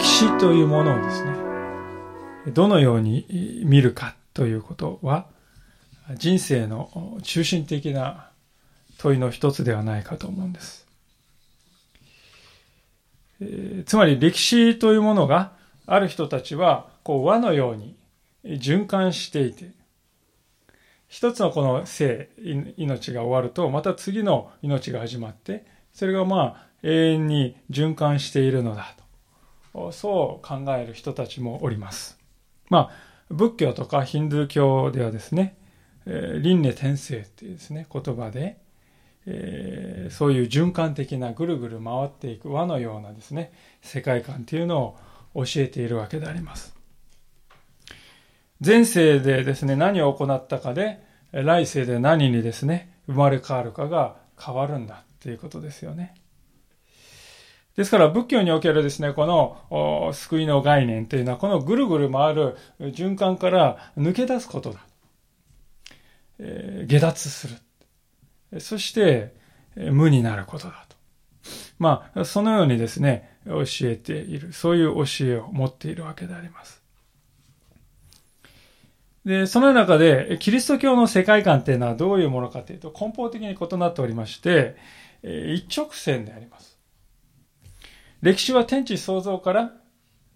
[0.00, 1.36] 歴史というものをですね、
[2.54, 5.26] どのように見るかということは、
[6.16, 8.30] 人生の中心的な
[8.96, 10.86] 問いの一つではないかと思うんです。
[13.42, 15.52] えつまり歴史というものが
[15.84, 17.94] ある人たちはこう輪のように
[18.42, 19.70] 循環していて、
[21.08, 22.30] 一つのこの生、
[22.78, 28.94] 命が終わると、また次の命が始まって、それがまあ永遠に循環しているのだ。
[29.92, 32.18] そう考える人たちもおります。
[32.68, 32.90] まあ、
[33.30, 35.56] 仏教とかヒンドゥー教ではですね、
[36.06, 38.58] えー、輪廻転生っていうですね、言葉で、
[39.26, 44.96] えー、そういう循環的なぐるぐる回っていく輪のようなですね、世界観っていうの
[45.34, 46.74] を教えているわけであります。
[48.64, 56.14] 前世でですね、何を行ったかで、来世で何にですね、生まれ変わるかが変わるんだっていうことですよね。
[57.80, 64.80] ですから仏教におけるですね、この救いの概念というのは、このぐるぐる回る循環から抜け出すことだ。
[66.38, 67.48] えー、下脱す
[68.52, 68.60] る。
[68.60, 69.34] そして、
[69.76, 70.96] 無になることだと。
[71.78, 74.52] まあ、そのようにですね、教えている。
[74.52, 76.82] そういう教えを持っているわけであります。
[79.24, 84.76] で、その中で、キリスト教の世界観っていうのはどういうものかというと、根本的に異なっておりまして、
[85.22, 86.69] 一直線であります。
[88.22, 89.72] 歴史は天地創造から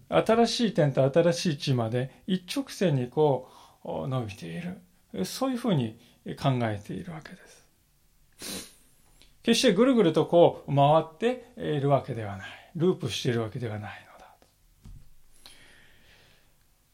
[0.09, 3.49] 新しい点と新しい地まで一直線にこ
[3.83, 4.77] う伸びている。
[5.25, 5.97] そういうふうに
[6.41, 8.75] 考えているわけです。
[9.43, 12.47] 決してぐるぐるとこう回っているわけではない。
[12.75, 14.07] ループしているわけではない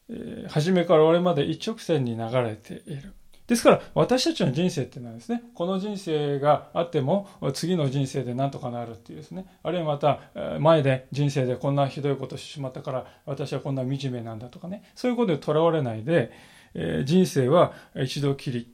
[0.08, 0.50] のだと。
[0.50, 3.14] 初めから俺まで一直線に流れている。
[3.46, 10.20] ですから私たちの人生っていうのはですね、この人生があっても次の人生で何とかなるっていうですね、あるいはまた
[10.60, 16.30] 前で人生でこんなひどいことしてしまったから私はこんな惨めなんだとかね、そういうことでとらわれないで、
[16.74, 18.72] え人生は一度きり。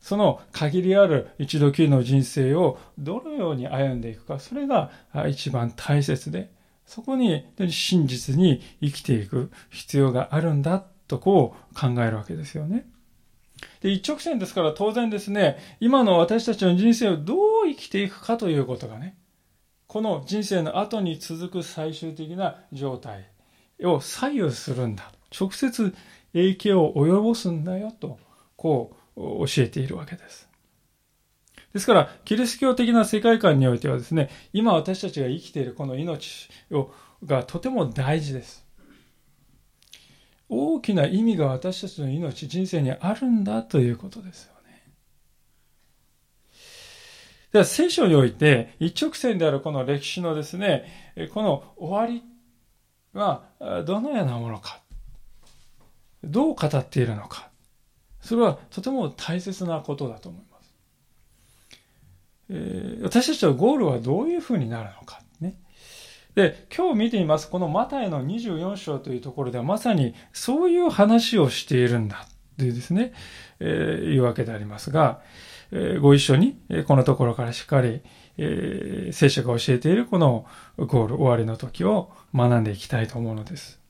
[0.00, 4.90] その限りある一度きりの人生をどのように歩んでいくか、それが
[5.28, 6.52] 一番大切で、
[6.86, 12.86] そこに真実に生きていく必要があるんだとこう考えるわけですよね。
[13.86, 17.38] で、一直線ですから当然ですね、今の私たちの人生をどう
[17.68, 19.16] 生きていくかということがね、
[19.86, 23.30] この人生の後に続く最終的な状態
[23.84, 25.12] を左右するんだ。
[25.38, 25.94] 直接
[26.32, 28.18] 影響を及ぼすんだよと、
[28.56, 30.48] こう教えているわけです。
[31.72, 36.90] ですから、キリスト教的な世界観においてはですね、今私たちが生きているこの命を
[37.24, 38.65] がとても大事です。
[40.48, 44.82] 大きな意味が私たちの命、人生にあるんだということですよね。
[47.52, 50.84] では聖書において一直線であるこの歴史のですね、
[51.32, 52.22] この終わり
[53.12, 53.44] は
[53.84, 54.80] どのようなものか。
[56.22, 57.50] どう語っているのか。
[58.20, 60.74] それはとても大切なことだと思います。
[62.50, 65.20] えー、私たちのゴールはどういうふうになるのか。
[66.36, 67.48] で、今日見てみます。
[67.48, 72.28] このマタイの24章というところではまさにそういう話をしているんだ。
[72.58, 73.14] というですね、
[73.58, 75.22] えー、いうわけでありますが、
[75.72, 78.02] えー、ご一緒に、えこのところからしっかり、
[78.36, 80.44] えー、聖書が教えているこの
[80.76, 83.80] ゴール、終わりの時を学んでいきたいと思うのです。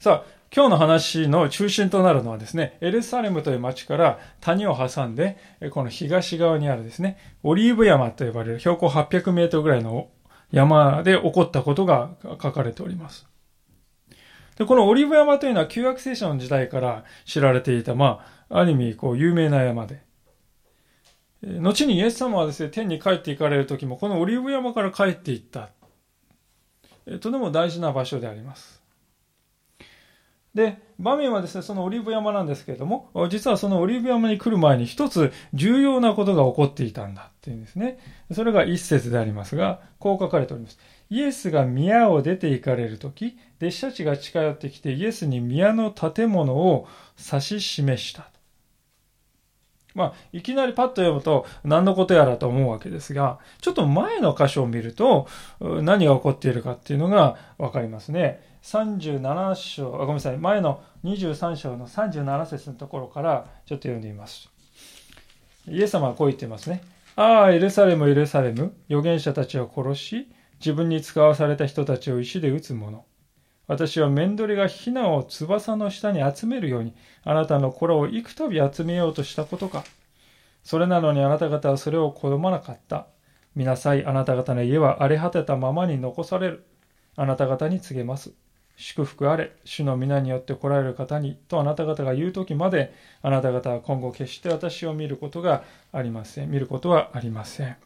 [0.00, 5.36] さあ、今日の話の中心となるのはですね、エルサレムという町から谷を挟んで、
[5.70, 10.08] この東側にあるですね、オリーブ山と呼ばれる標高800メートルぐらいの
[10.52, 13.26] 山で起こったことが書かれております。
[14.56, 20.02] で、このオリーブ山というのは旧約聖書の時代から知られていた、まあ、ある意味、こう、有名な山で。
[21.42, 25.70] 後にイエス様はですね、天に帰って行かれる時も、このオリーブ山から帰っていった。
[27.06, 28.81] とても大事な場所であります。
[30.54, 37.98] で、場面はですね、そのオリーブ山なんですけれども、実はそのオリーブ山に来る前に一つ重要なことが起こっていたんだっていうんですね。
[38.32, 40.78] それが一節でありますが、こう書かれております。
[41.08, 46.86] イエスが宮を出て行かれるとき、弟子たちが近寄ってきてイエスに宮の建物を
[47.18, 48.28] 指し示した。
[49.94, 55.26] まあ、いきなりパッと読むと何のことやらと思うわけですが、ちょっと前の箇所を見ると
[55.60, 58.51] 何が起こっているかっていうのがわかりますね。
[58.62, 64.48] 37章、あごめんなさい、前の23章の37節のところからちょっと読んでみます。
[65.68, 66.82] イエス様はこう言ってますね。
[67.16, 70.28] ああ、エルサレム、エルサレム、預言者たちを殺し、
[70.60, 73.04] 自分に使わされた人たちを石で撃つ者。
[73.66, 76.94] 私は面取りがヒナを翼の下に集めるように、
[77.24, 79.84] あなたの子らを幾度集めようとしたことか。
[80.62, 83.06] それなのにあなた方はそれを好まなかった。
[83.54, 86.64] 見なさい、あなた方の家は荒れ果てたままに残される。
[87.16, 88.32] あなた方に告げます。
[88.76, 92.92] 祝福あれ、主の皆によって来られる方に、とあなた方が言う時まで、
[93.22, 96.50] あなた方は今後決して私を見ることがありません。
[96.50, 97.76] 見ることはありません。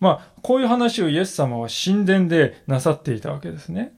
[0.00, 3.94] まあ、こういう話をイエス様は神殿でなさっていたわけですね。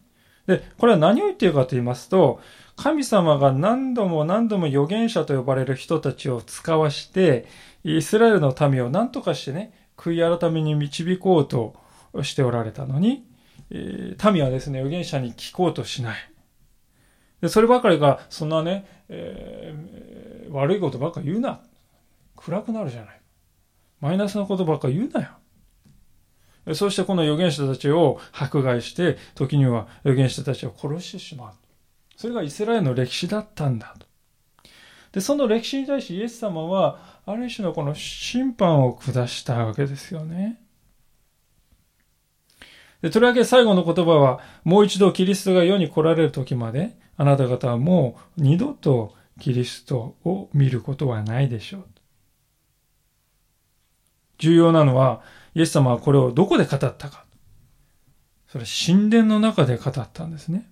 [0.47, 2.41] で、これは何を言っているかと言いますと、
[2.77, 7.47] 神様が何度も何度も預言者と呼ばれる人たちを使わして、
[7.85, 11.75] イスラエルの民を何とかしてね、悔い改めに導こうと
[12.23, 13.27] しておられたのに、
[13.71, 16.33] えー、民はですね、預言者に聞こうとしない。
[17.41, 21.61] で、そればかりが、そんなね、えー、悪いことばっか言うな。
[22.37, 23.21] 暗くなるじゃない。
[24.01, 26.75] マイナスなことばっか言うなよ。
[26.75, 31.55] そしてこの預言者たちを迫害して、時には預言者たちを殺してしまう。
[32.17, 34.07] それがイスラエルの歴史だったんだと。
[35.13, 40.61] で、その歴史に対しイエス様は、ある種のこの審判を下したわけですよね。
[43.03, 51.85] で、とりわけ最後の言葉は、もう一度キリストが世に来られる時まで、あなた方はもう二度とキリストを見ることはないでしょう。
[54.39, 55.23] 重要なのは、
[55.55, 57.25] イエス様はこれをどこで語ったか。
[58.49, 60.69] それ神殿の中で語ったんですね。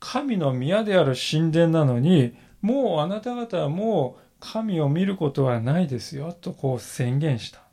[0.00, 7.69] 神の宮である神殿なのに、もうあなた方はもう神を見ることはないですよ、とこう宣言した。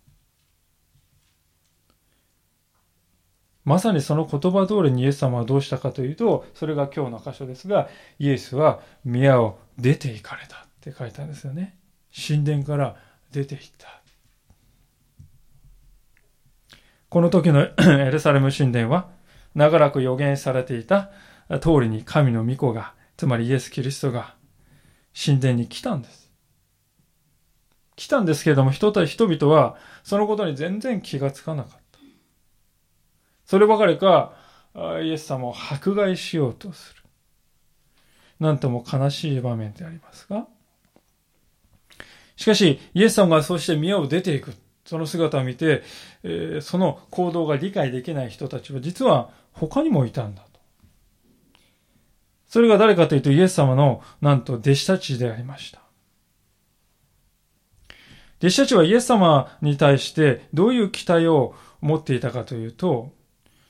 [3.67, 11.77] まさにその言葉通りにイエス様はどうしたかというと、それが今日の箇所ですが、イエスは宮を出て行かれたって書いたんですよね。
[12.15, 12.95] 神殿から
[13.33, 14.01] 出て行った。
[17.09, 19.09] この時の エルサレム神殿は、
[19.53, 21.11] 長らく予言されていた
[21.59, 24.35] 通りに神の御子が、つまりイエス・キリストが
[25.13, 26.31] 神殿に来たんです。
[27.97, 31.86] 来たんですけれども、人た人々はそのことに全然気がつかなかった。
[33.47, 34.33] そればかりか、
[35.01, 37.01] イエス様を迫害しようとする。
[38.39, 40.45] なんとも悲しい場面でありますが。
[42.35, 44.53] しかし、イエス様がそうして宮を出ていく。
[44.85, 45.83] その姿を見て、
[46.23, 50.59] えー、その行動が理解できない人たちは実は他にもいたんだと。
[52.47, 55.81] それが誰かというとイエス様のなんと弟子たちでありました。
[58.39, 63.11] 弟子たちはイエス様に対してどういう期待を持っていたかというと、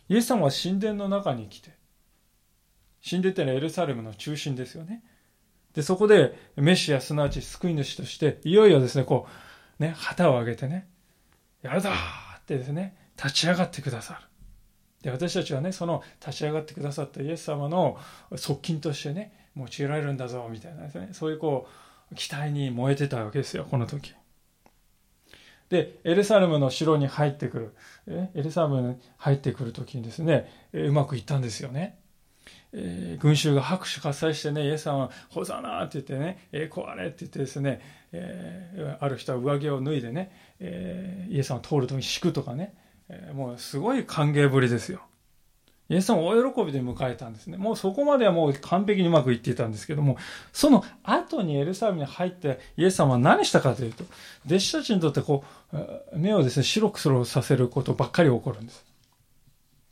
[0.10, 1.72] イエス様は神殿の中に来て、
[3.08, 5.04] 神殿ってのはエルサレムの中心ですよね。
[5.74, 9.28] で、そこでメシア、すなわち救い主として、いよいよですね、こ
[9.80, 10.88] う、ね、旗を上げてね、
[11.62, 11.90] やるぞ
[12.38, 14.20] ってですね、立ち上がってくださる。
[15.04, 18.00] で、私たちはね、その立ち上がってくださったイエス様の
[18.36, 21.68] 側近としてね、用いられるんだぞ、みたいなですね、そういうこ
[22.12, 24.14] う、期待に燃えてたわけですよ、この時。
[25.70, 27.76] で、エルサレムの城に入ってくる、
[28.08, 31.98] えエルサレムに入ってくる時にですね、えうまくいったんですよね。
[32.74, 37.82] えー、群衆が拍手喝采してね、イエス様は、ほざなーって言ってね、えー、壊れって言ってですね、
[38.12, 42.74] えー、ある人は上着を脱いでね、えー、イエス様を通るときに敷くとかね、
[43.10, 45.02] えー、もうすごい歓迎ぶりですよ。
[45.90, 47.58] イエス様を大喜びで迎えたんですね。
[47.58, 50.18] もうそこまではもう完璧にうまくいっていたんですけども、
[50.52, 54.04] その後にエルサレムに入ってイエス様は何したかというと、
[54.46, 58.86] 弟子たちにとってこう、目をですね、白くさせることばっかり起こるんです。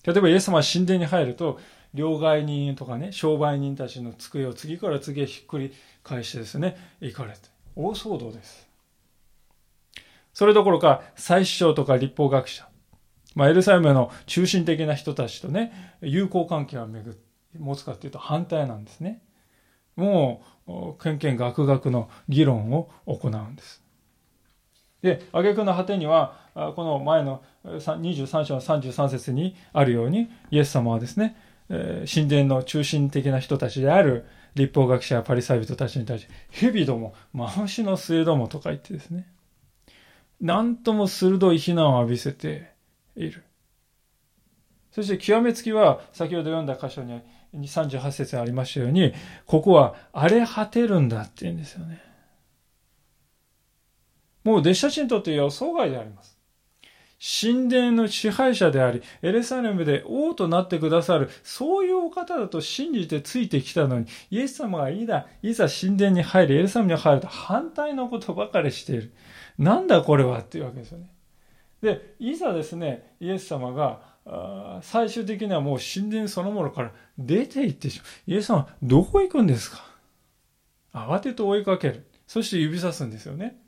[0.04, 1.60] 例えばイエス様は神殿に入ると、
[1.94, 5.74] 両替人とかね、商売人たちの机を次から次へひっくり
[6.04, 7.40] 返してですね、行かれて。
[7.78, 8.68] 大騒動です。
[10.34, 12.68] それどころか、最首相とか立法学者、
[13.36, 17.20] まあ、エルサレムの中心的な人たちとね、友好関係をめぐ
[17.60, 19.22] 持つかっていうと反対なんですね。
[19.96, 23.84] もう、けんけんがくがくの議論を行うんです。
[25.02, 26.40] で、挙句の果てには、
[26.76, 31.36] この前の23章の33節にあるように、イエス様はですね、
[31.70, 34.26] 神殿の中心的な人たちである
[34.56, 39.28] 立法学者やパリサイ人たちに対して、蛇ども、マウシの末どもとか言ってですね、
[40.42, 42.75] なんとも鋭い非難を浴びせて、
[43.16, 43.44] いる。
[44.92, 47.22] そして極めつきは、先ほど読んだ箇所に
[47.68, 49.14] 38節ありましたように、
[49.46, 52.02] ここは荒れ果てるんだって言うんですよね。
[54.46, 56.36] もう弟子たちにとって予想外であります。
[57.20, 69.14] 神殿の支配者であり、エルサレムで王となってくださる、そういうお方だと信じてついてきたのに、イエス様がいざ、いざ神殿に入り、エルサレムに入ると反対のことばかりしている。
[69.58, 71.15] なんだこれはっていうわけですよね。
[71.86, 78.32] でいざですねイエス様が最終的にはもう神殿そのものから出て行ってしまう。
[78.32, 79.86] イエス様どこ行くんですか？
[80.94, 82.06] 慌てと追いかける。
[82.28, 83.62] そして指さすんですよね。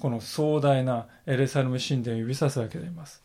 [0.00, 3.22] この壮大なエルサレム神殿を指さすわけであります。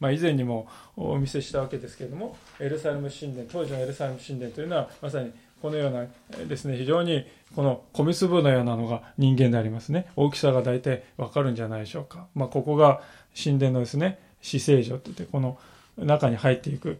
[0.00, 6.06] まあ、以前にもお見せしたわけですけれども、エルサレム神殿、当時のエルサレム神殿というのは、まさにこのような
[6.46, 10.06] ですね、非常にこの米粒のようなのが人間でありますね。
[10.16, 12.26] 大きさが大体わかるんじゃないでしょうか。
[12.34, 13.02] まあ、ここが
[13.40, 15.58] 神殿のですね、死聖所って言って、この
[15.98, 16.98] 中に入っていく。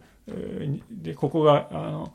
[0.91, 2.13] で、ここが、あの、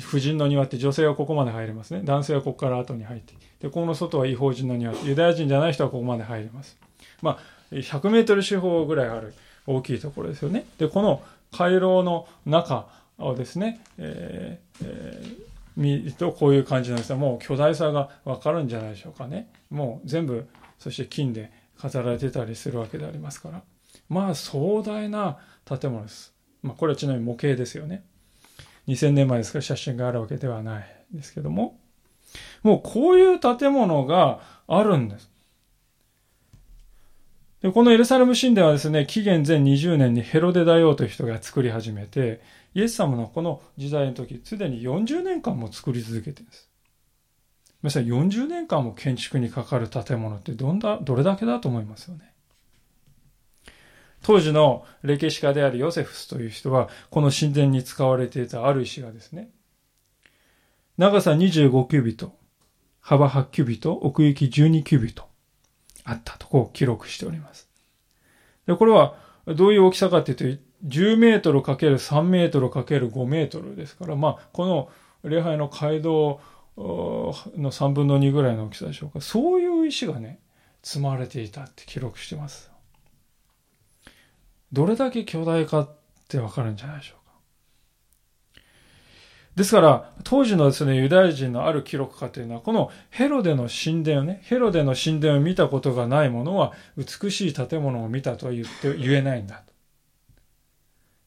[0.00, 2.00] 婦人の庭って女性はここまで入れますね。
[2.04, 4.92] 男性はここから後に入ってで、この外は違法人の庭。
[5.04, 6.76] ユダヤ人じゃない人はここまで入れます。
[7.22, 7.38] まあ、
[7.74, 9.34] 100メートル四方ぐらいある
[9.66, 10.66] 大きいところですよね。
[10.78, 19.50] で、この回廊の中をですね、えーえー見るとこういう感じなんですが、もう巨大さがわかるんじゃないでしょうかね。
[19.70, 20.46] もう全部、
[20.78, 23.62] そして金で飾られてたりするわけでありますから。
[24.08, 26.34] まあ壮大な建物です。
[26.62, 28.04] まあこれはちなみに模型ですよね。
[28.88, 31.78] 2000年前ですから写真があるわけではないですけども。
[32.62, 35.30] もうこういう建物があるんです。
[37.62, 42.42] でこのエルサレム神殿はですね、紀元前20年にヘロデ大王という人が作り始めて、
[42.74, 46.68] イエス様のこの時代の時、すでに40年間も作り続けてるんです。
[47.82, 52.32] 皆さん40年間も建築にかかる建物ってどんだ、どれだけだと思いますよね。
[54.22, 59.50] 当時の歴史家であるヨセフスという人は、この神殿に使われていたある石がですね、
[60.96, 62.34] 長さ25キュビット、
[63.00, 65.28] 幅8キュビット、奥行き12キュビット
[66.04, 67.68] あったとこう記録しております。
[68.66, 69.16] で、これは
[69.46, 74.90] どういう大きさかというと、10メートルかける3メートルかける5メートルですから、まあ、この
[75.22, 76.40] 礼拝の街道
[76.76, 77.32] の
[77.70, 79.20] 3分の2ぐらいの大きさでしょうか。
[79.20, 80.40] そういう石がね、
[80.82, 82.70] 積まれていたって記録してます。
[84.72, 85.90] どれだけ巨大かっ
[86.28, 88.60] てわかるんじゃないでしょうか。
[89.56, 99.73] ですから、当時のですね、ユダヤ人のある記録家というのは、このヘロデの神殿をね、ヘロデの神殿を見たことがない者は、美しい建物を見たとは言って、言えないんだと。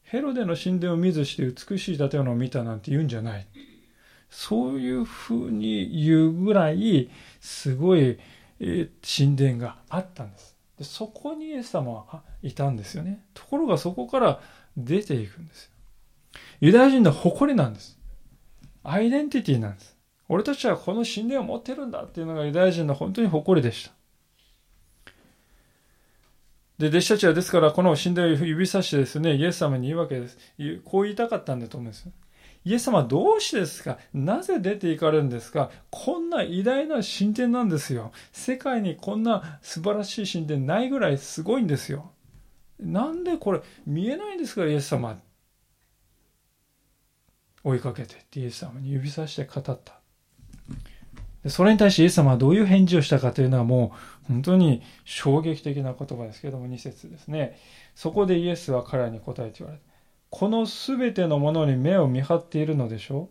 [0.10, 3.46] ヘロデの神殿を見ずして美しい建物を見たなんて言うんじゃない。
[4.30, 7.10] そういうふうに言うぐらい、
[7.42, 8.18] すごい、
[8.60, 10.56] 神殿があったんです。
[10.78, 13.22] でそこにイエス様はいたんですよね。
[13.34, 14.40] ところがそこから
[14.78, 15.72] 出ていくんですよ。
[16.62, 18.00] ユダヤ人の誇りなんです。
[18.84, 19.98] アイデンティティなんです。
[20.30, 23.97] 俺たちはこの神殿を持ってるんだっていうのがユダヤ人の本当に誇りでした。
[26.78, 30.38] で、弟子たちはですから、この神殿を指さしてですね、イエス様に言うわけです。
[30.86, 32.08] こう言いたかったんだと思うんです。
[32.66, 33.98] イエス様どうしてですか？
[34.14, 35.72] なぜ出て行かれるんですか？
[35.90, 38.12] こんな偉大な神殿なんですよ。
[38.34, 42.12] 世界にこんな素晴らしい神殿ないぐらいすごいんですよ。
[42.80, 44.66] なんでこれ見えないんですか？
[44.66, 45.18] イエス様。
[47.64, 50.00] 追いかけてってイエス様に指さして語った。
[51.46, 53.94] それに対してイエス様はどういう返事をしたかというのはも
[54.25, 57.58] う本当に衝撃的な言葉ですけども2節ですね。
[57.96, 59.84] そこでイエスは彼らに答えて言われた。
[60.29, 63.29] このすべてのものに目を見張っているのでしょ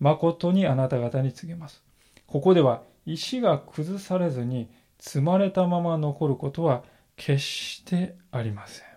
[0.00, 1.82] う誠にあなた方に告げます。
[2.26, 4.68] ここでは石が崩されずに
[4.98, 6.82] 積まれたまま残ることは
[7.16, 8.91] 決してありません。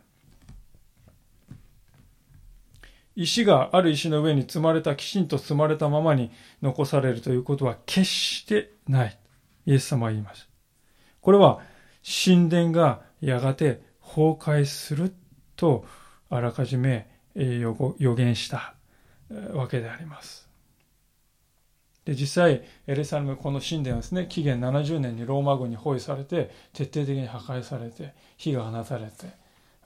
[3.16, 6.32] 石がある石の上に積まれた、きちんと積まれたままに
[6.62, 9.18] 残されるということは決してない。
[9.66, 10.50] イエス様は言います。
[11.22, 11.62] これは
[12.04, 15.14] 神殿がやがて崩壊する
[15.56, 15.86] と
[16.30, 18.76] あらかじめ予言した
[19.54, 20.48] わけであります。
[22.06, 29.26] で、実際、エルサレム、この神殿はですね、紀元70年にローマ軍に包囲されて、徹底的に破壊されて、火が放たれて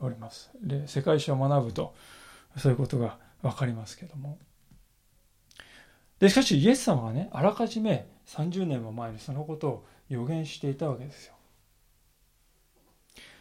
[0.02, 0.52] おります。
[0.62, 1.96] で、世界史を学ぶと、
[2.58, 4.38] そういうことがわかりますけども。
[6.20, 11.34] で、しかしイエス様はね、あらかじめ30年も前にそのことを予言していたわけですよ。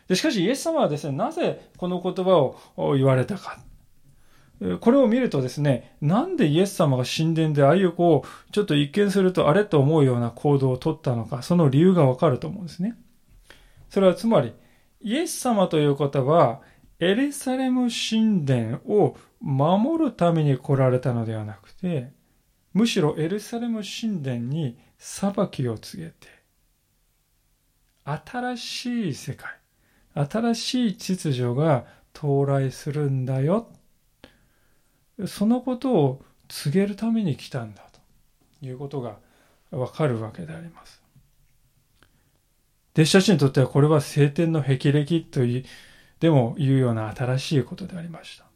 [0.08, 2.36] でしかしイエス様はですね、なぜこの言葉
[2.76, 3.60] を言われたか。
[4.80, 12.96] これを見るとですね、なんでイエス様が神殿でああいうこう、ちょっと一見するとあれと思うような行動をとったのか、その理由がわかると思うんですね。
[13.90, 14.52] それはつまり、
[15.00, 16.60] イエス様という方は、
[17.00, 22.10] エルサレム神殿を守るために来られたのではなくて、
[22.72, 26.28] むしろエルサレム神殿に裁きを告げて、
[28.04, 29.48] 新しい世界、
[30.14, 33.70] 新しい秩序が到来するんだよ。
[35.26, 37.82] そのことを告げるために来たんだ
[38.60, 39.18] ということが
[39.70, 41.02] わかるわけであります。
[42.94, 45.64] 弟子たちにとってはこれは聖典の霹靂という
[46.20, 48.48] でも言うような新しいことでありました。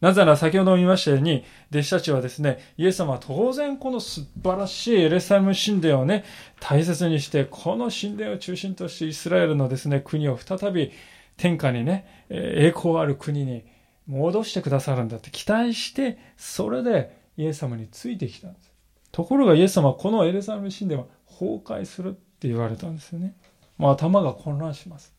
[0.00, 6.24] なぜなら先ほども言いましたように、弟子たちはですね、イエス様は当然この素晴らしいエルサレム神殿をね、
[6.60, 10.92] 大切にして、この神殿を中心としてイスラエルのですね、国を再び
[11.36, 13.64] 天下にね、栄光ある国に
[14.06, 18.70] 戻してくださるんだって期待して、それでイエス様についてきたんです。
[19.10, 23.34] ところがイエス様はこのエルサレム神殿は崩壊するって言われたんですよね。
[23.78, 25.12] まあ頭が混乱します。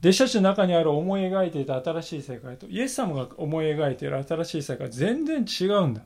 [0.00, 6.02] 弟子たちの中にある思い描いていた新しい世界とイエス様が思い描いている新しい世界全然違うんだ。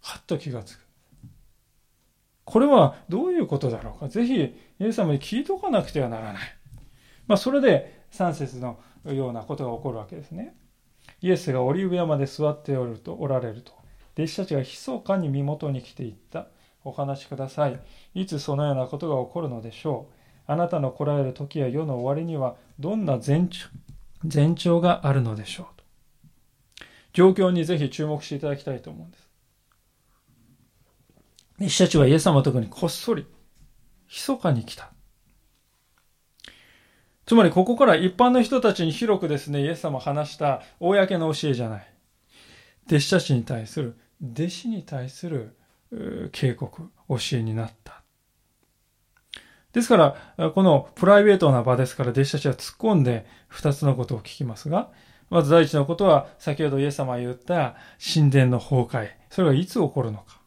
[0.00, 0.80] はっと気がつく。
[2.44, 4.08] これはどういうことだろうか。
[4.08, 6.42] ぜひ、イエス様に聞いとかなくてはならない。
[7.26, 10.56] まあ、それで3節のようなことが起こるわけですね。
[11.20, 13.72] イエスがオリーブ山で座っておるとおられると、
[14.14, 16.48] 弟子たちが密かに身元に来ていった。
[16.84, 17.78] お話しください。
[18.14, 20.17] いつそのようなことが起こるのでしょう。
[20.48, 23.68] あなたの来られる時や世の終わりにはどんな前兆
[24.24, 25.84] 前兆があるのでしょうと。
[27.12, 29.28] 状況にぜひ注目していただきたいと思うんです。
[31.60, 33.26] 弟子たちはイエス様のところにこっそり、
[34.08, 34.90] 密かに来た。
[37.26, 41.94] つまりここから一般の人たちに広くですね、イエス様話した公の教えじゃない。
[42.86, 45.58] 弟子たちに対する、弟子に対する
[46.32, 47.97] 警告、教えになった。
[49.72, 54.90] ですから、このプライベートな場ですから、弟子たちは突っ込んで二つのことを聞きますが、
[55.30, 57.76] まず第一のことは、先ほどイエス様が言った
[58.14, 59.10] 神殿の崩壊。
[59.30, 60.40] それがいつ起こるのか。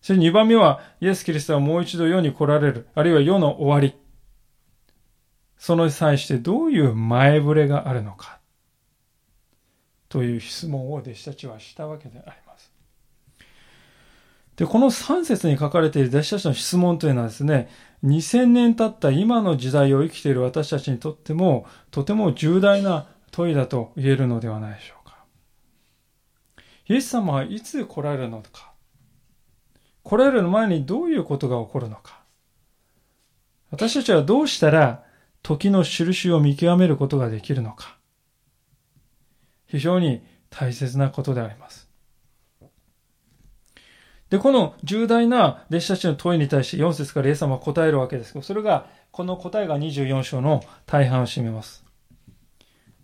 [0.00, 3.98] そして二番目は、イエス・キリストはもう一度世に来られる、あるいは世の終わり。
[5.56, 8.38] その際してどういう前触れがあるのか。
[10.08, 12.49] という質問を弟子たちはしたわけであります。
[14.60, 17.70] で、この3節に書かれている弟子たちの質問というのはですね、
[18.04, 25.24] 2000年経った今の時代を生きている私たちにとっても、とても重大な問いだと言えるのではないでしょうか。
[26.88, 28.74] イエス様はいつ来られるのか？
[30.02, 32.20] 来られる前にどういうことが起こるのか？
[33.70, 35.04] 私たちはどうしたら
[35.42, 37.96] 時の印を見極めることができるのか？
[39.64, 41.79] 非常に大切なことであります。
[44.30, 51.84] で、この重大な弟子たちの問いに対して4節からイエス様は答えるわけですけど、それが、この答えが24章の大半を占めます。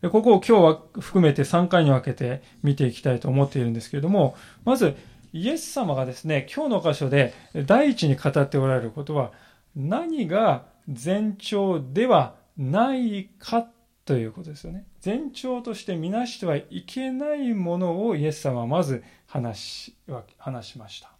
[0.02, 4.94] でここを今日は含めて3回に分けて見ていきたいと思っているんですけれども、まず、
[5.32, 7.34] イエス様がですね、今日の箇所で
[7.66, 9.32] 第一に語っておられることは、
[9.74, 13.66] 何が前兆ではないか
[14.04, 14.86] ということですよね。
[15.04, 19.96] 前兆として見なしてはいけないものをイエス様はまず話し
[20.38, 21.15] 話しました。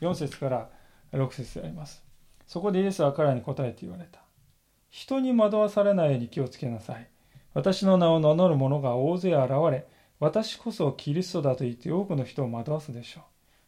[0.00, 0.70] 4節から
[1.12, 2.02] 6節であります。
[2.46, 4.20] そこでイエスは彼らに答えて言われた。
[4.90, 7.08] 人に惑わされないように気をつけなさい。
[7.52, 9.86] 私の名を名乗る者が大勢現れ、
[10.20, 13.24] 私こそキリストだと言って多くの人を惑わすでしょう。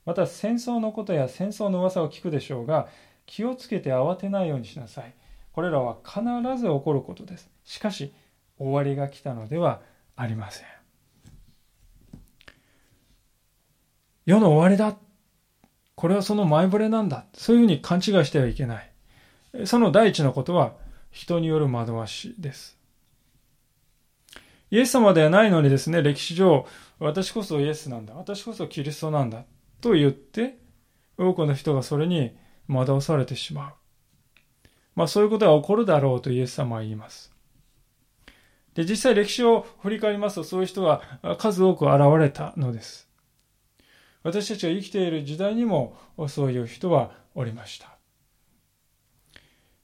[0.06, 2.88] また戦争のことや戦争の噂を聞くでしょうが、
[3.26, 5.14] 気をつけて慌てないようにしなさい。
[5.52, 6.20] これらは必
[6.59, 7.50] ず起こることです。
[7.64, 8.12] しかし、
[8.59, 9.80] 終わりが来たのでは
[10.14, 10.66] ありません。
[14.26, 15.06] 世の終わりだ。
[15.96, 17.24] これはその前触れなんだ。
[17.32, 18.92] そういうふうに勘違いしてはいけない。
[19.64, 20.74] その第一のことは、
[21.11, 22.78] 人による惑わしです。
[24.70, 26.66] イエス様ではないのにですね、歴史上、
[26.98, 28.14] 私こそイエスなんだ。
[28.14, 29.44] 私こそキリストなんだ。
[29.80, 30.59] と言って、
[31.16, 32.37] 多くの人がそれに
[32.68, 33.72] 惑わされてしまう。
[34.94, 37.32] まあそういうことが起こるだろうとイエス様は言います。
[38.74, 41.00] で、実際歴史を振り返りますと、そういう人が
[41.38, 43.06] 数多く現れたのです。
[44.27, 47.97] 私たちが生きている時代にもそういう人はおりました。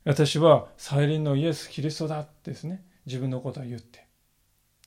[0.04, 4.04] 私は再臨のイエス・キリストだってですね、自分のことを言って、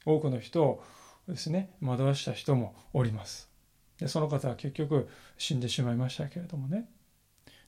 [0.06, 0.84] 多くの人を
[1.30, 3.50] ですね、惑わした人もおります。
[3.98, 6.90] でその方は結局死んでしまいましたけれどもね。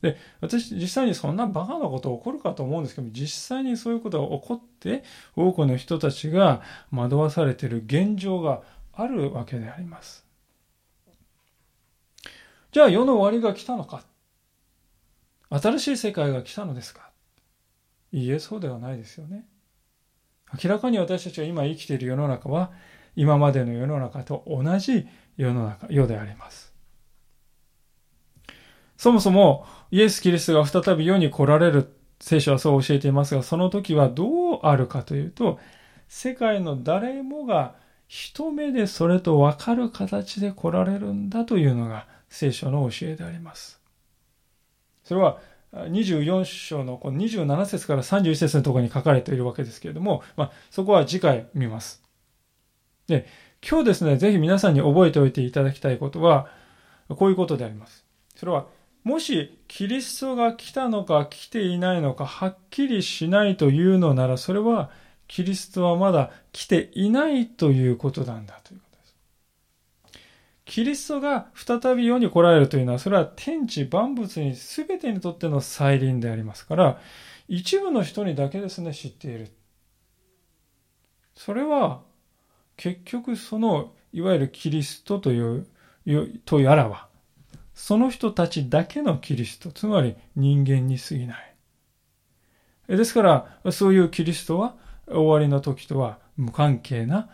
[0.02, 5.06] で、私、実際にそんなバカなこと起こるかと思うんですけども実際にそういうことが起こって、
[5.38, 10.26] 多くの人たちが惑わされている現状があるわけであります。
[12.71, 14.03] じゃあ世の終わりが来たのか
[15.49, 17.10] 新しい世界が来たのですか
[18.12, 19.45] いえ、そうではないですよね。
[20.62, 22.71] 明らかに私たちが今生きている世の中は、
[23.15, 26.73] 今までの世の中と同じ世の中、世であります。
[28.97, 35.60] そもそも、イエス・キリストが再び世に来られる聖書はそう教えていますが、その時はどうあるかというと、
[36.08, 37.75] 世界の誰もが
[38.08, 43.79] 一目でそれと分かる形で来られるんだというのが聖書の教えであります。
[45.03, 45.39] それは
[45.73, 52.03] 24章のこの27節から31節のところに書かれているわけですけれども、まあ、そこは次回見ます。
[53.07, 53.27] で、
[53.67, 56.47] 今日ですね、ぜひ皆さんに覚えておいていただきたいことは、
[57.09, 58.05] こういうことであります。
[58.35, 58.67] それは、
[59.03, 64.89] もしキリストが来たのか来ていないのかはっきりしないというのなら、それは
[65.27, 68.81] キリストはまだ来ていないということなんだという。
[70.67, 76.99] キリストが再び世に来られるというのは、それは天地万物に全てにとっての再臨でありますから、
[77.47, 79.49] 一部の人にだけですね、知っている。
[81.36, 82.01] それは、
[82.75, 85.67] 結局その、いわゆるキリストという、
[86.43, 87.08] とやらは、
[87.73, 91.56] その人たちだけのキリスト、つまり人間に過ぎない。
[92.89, 93.21] ですか
[93.63, 94.75] ら、そういうキリストは
[95.08, 97.30] 終わりの時とは無関係な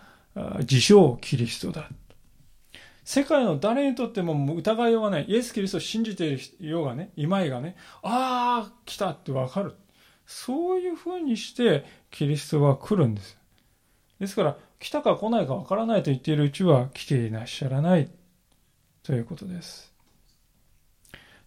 [0.60, 1.90] 自称キリストだ。
[3.04, 5.26] 世界の誰にとっても疑いようがない。
[5.28, 9.76] イエス・キリストを信じているようがね、いまいがね、ああ、来たってわかる。
[10.26, 13.38] そういうふうにしてキリストは来るんです。
[14.20, 18.10] ですから、来たか来ないかわからないと言っているうちは来ていらっしゃらない
[19.04, 19.94] ということです。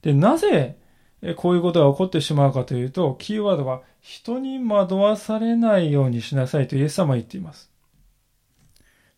[0.02, 0.78] で、なぜ、
[1.36, 7.72] こういうことが起こってしまうかというと、キーワードは、人に惑わされないようにしなさいとイエス様は言っています。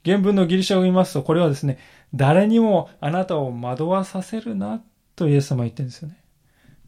[0.05, 1.79] 原文のギリシャを見ますと、これはですね、
[2.15, 4.83] 誰にもあなたを惑わさせるな
[5.15, 6.17] とイエス様は言ってるんですよね。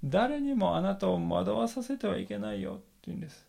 [0.02, 3.46] 誰にもあなたを惑わさせてはいけないよって言うんです。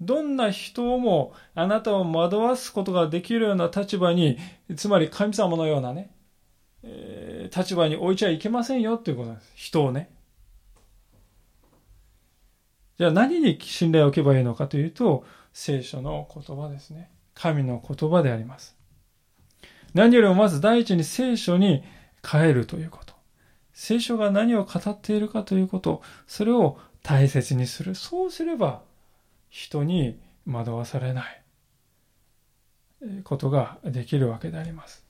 [0.00, 4.38] どんな人もあなたを惑わすことができるような立場に、
[4.76, 6.10] つまり神様のようなね、
[6.82, 9.52] えー、立場に置いちゃいけませんよっていうことなんです。
[9.54, 10.10] 人をね。
[12.98, 17.10] じゃあ何に信頼を置けばいいのかというと、聖書の言葉ですね。
[17.34, 18.75] 神の言葉であります。
[19.96, 21.82] 何よりもまず第一に聖書に
[22.24, 23.14] 変えるということ。
[23.72, 27.94] 聖書が何を語っているかということ、それを大切にする。
[27.94, 28.82] そうすれば、
[29.48, 31.42] 人に惑わされない
[33.24, 35.02] ことができるわけであります。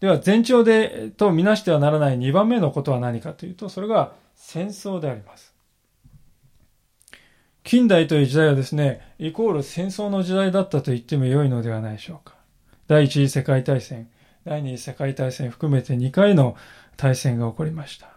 [0.00, 5.54] では、前兆で、とみなしてはならない2番目のことは何かというと、それが戦争であります。
[7.62, 12.39] 近代という時代はですね、イコール戦争の時代だったと言っても良いのではないでしょうか。
[12.90, 14.10] 第一次世界大戦、
[14.44, 16.56] 第二次世界大戦含めて2回の
[16.96, 18.10] 大戦が起こりました。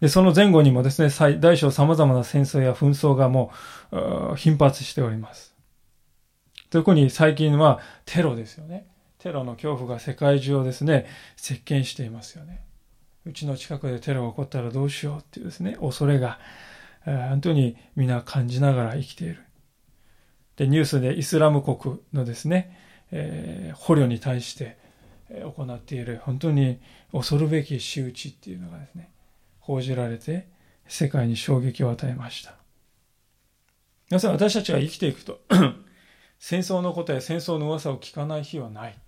[0.00, 3.52] で、その前後にもですね、大小様々な戦争や紛争がも
[3.92, 5.54] う頻発しております。
[6.70, 8.88] 特に最近はテロですよね。
[9.20, 11.06] テロの恐怖が世界中をですね、
[11.36, 12.64] 席巻していますよね。
[13.24, 16.40] うちの近くでテロが起こったらどうしようっていうですね、恐れが、
[17.04, 19.38] 本当に皆感じながら生きている。
[20.56, 24.78] で、ニュースでイスラム国のですね、えー、捕虜に対して
[25.30, 26.80] 行っている本当に
[27.12, 29.10] 恐るべき仕打ちっていうのがですね、
[29.60, 30.48] 報じられて
[30.86, 32.54] 世界に衝撃を与えました。
[34.10, 35.40] 皆さん私たちが生きていくと
[36.38, 38.98] 戦争のことや戦争の噂を聞かない日はない。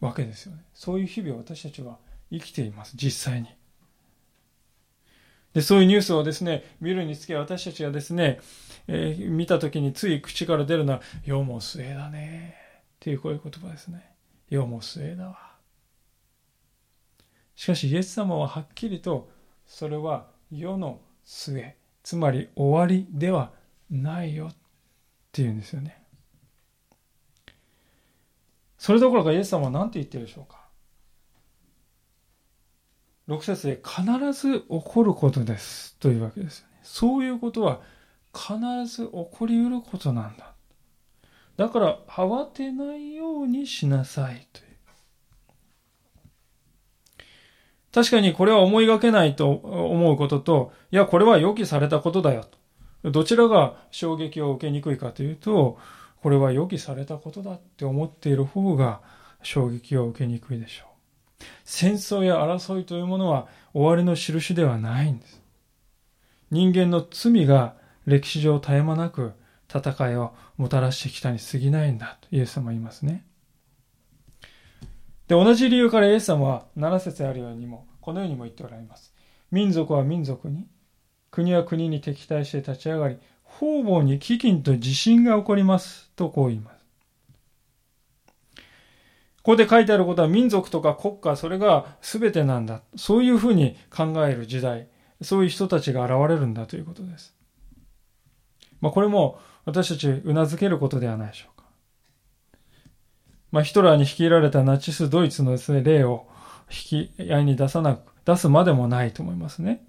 [0.00, 0.64] わけですよね。
[0.74, 1.98] そういう日々を私たちは
[2.30, 3.48] 生きています、実際に。
[5.54, 8.40] で、そういうニュースをですね、見るにつけ私たちはですね、
[8.88, 12.65] えー、見た時につい口から出るのは、世も末だね。
[13.06, 14.16] っていうこういう言葉ですね。
[14.50, 15.38] 世も末だわ。
[17.54, 19.30] しかし、イエス様ははっきりと、
[19.64, 23.52] それは世の末、つまり終わりでは
[23.88, 24.56] ないよっ
[25.30, 26.02] ていうんですよね。
[28.76, 30.66] それどころかイエス様は何て言ってるでしょうか
[33.28, 36.80] 6節で必ず起こることですというわけですよね。
[36.82, 37.82] そういうことは
[38.34, 38.58] 必
[38.92, 40.55] ず起こりうることなんだ。
[41.56, 44.66] だから慌てないようにしなさいという。
[47.92, 52.44] 確かにこれは思いがけないと思うことと、いや、これは予期されたことだよ
[53.02, 53.10] と。
[53.10, 55.78] どちらが衝撃を受けにくいかというと、
[56.22, 59.00] これは予期されたことだって思っている方が
[59.42, 60.84] 衝撃を受けにくいでしょ
[61.40, 61.44] う。
[61.64, 65.42] 戦争や争いというものは終わりの印ではないんです。
[66.50, 69.32] 人間の罪が歴史上絶え間なく
[69.78, 73.26] 戦いをもたらしてきたに過ぎないんだとイエス様は言いますね。
[75.28, 79.12] で、同じ理由からイエス様は7節あるようにも、このようにも言っておられます。
[79.50, 80.66] 民族は民族に、
[81.30, 86.10] 国は国に敵対して立ち上がり、方々に飢饉と地震が起こります。
[86.16, 86.76] とこう言います。
[89.42, 92.82] ここで書いてあることは民族とか国家、それが全てなんだ。
[92.96, 94.88] そういうふうに考える時代、
[95.22, 97.34] そういう人たちが現れるんだということです。
[98.80, 101.66] まあ、これも私たちうなずけることではないでしょうか。
[103.52, 106.26] まあ、ヒトラーに率いられたナチスドイツのですね、例を
[106.70, 109.86] 引き合いに出さなく、出すまでもないと思いますね。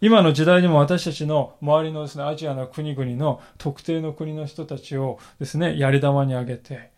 [0.00, 6.90] 今の時代にも私たちの周りのですね、アジアの国々の特定の国の人たちをですね、やり玉にあげて、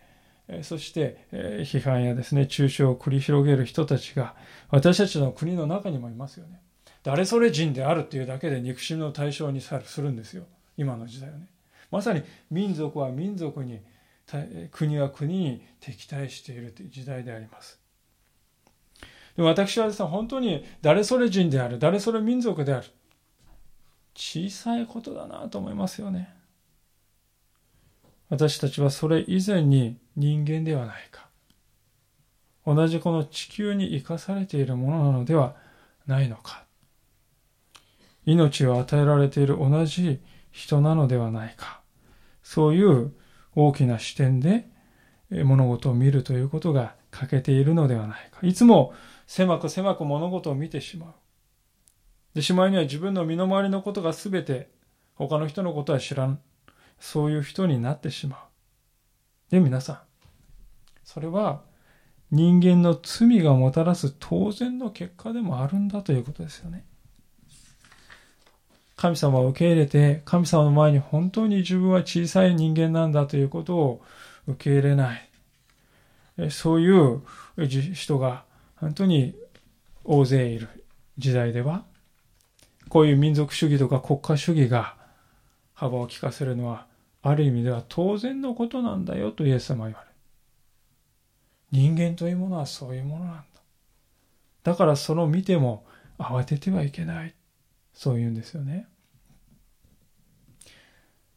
[0.63, 4.35] そして批判やですね、中傷を繰り広げる人たちが
[4.71, 6.61] 私たちの国の中にもいますよね。
[7.03, 10.45] 誰それ人であるっていうだけで憎しみの対象にするんですよ。
[10.77, 11.49] 今の時代はね。
[11.91, 13.81] まさに民族は民族に、
[14.73, 17.81] 国は国に敵対しているという時代であります。
[19.37, 22.87] でも私はですね、本当に誰それ人である、誰それ民族である。
[24.15, 26.35] 小さいことだなと思いますよね。
[28.29, 31.29] 私たちはそれ以前に人間ではないか。
[32.67, 35.55] 同じこの地球に生かされているものなのでは
[36.07, 36.65] ないのか。
[38.25, 40.21] 命を与えられている同じ
[40.57, 41.83] 人なのではないか。
[42.43, 43.13] そういう
[43.55, 44.67] 大きな視点で
[45.31, 48.39] 物事を見るということが欠けているのではないか。
[48.43, 48.95] いつも
[49.27, 51.15] 狭く狭く物事を見てしまう。
[52.35, 54.71] で、しまいには自分の身の回りのことが全て
[55.15, 56.41] 他の人のことは知らん。
[56.99, 59.51] そういう人になってしまう。
[59.51, 59.99] で、皆さん、
[61.05, 61.65] それは
[62.31, 66.87] 人間の罪がもたらす当然の結果でもあるんだということですよね。
[68.97, 74.03] 神様を受け入れて、神様の前に本当に自分は小さい人間なんだということを
[74.47, 75.31] 受け入れない。
[76.51, 77.23] そういう
[77.95, 78.45] 人が
[78.77, 79.35] 本当に
[80.05, 80.69] 大勢いる
[81.19, 81.85] 時代では、
[82.89, 84.97] こういう民族主義とか国家主義が
[85.75, 86.87] 幅を利かせるのは、
[87.23, 90.15] ある意味では当然のことなんだよとイエス様は言われる。
[91.73, 93.43] 人間というものはそういうものなんだ。
[94.63, 95.85] だからその見ても
[96.19, 97.35] 慌ててはいけない。
[97.97, 98.87] そう言うんですよね。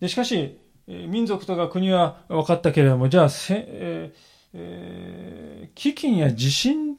[0.02, 6.98] でしかし、民族とか国は分かったけれども、じゃあ、えーえー、飢饉や地震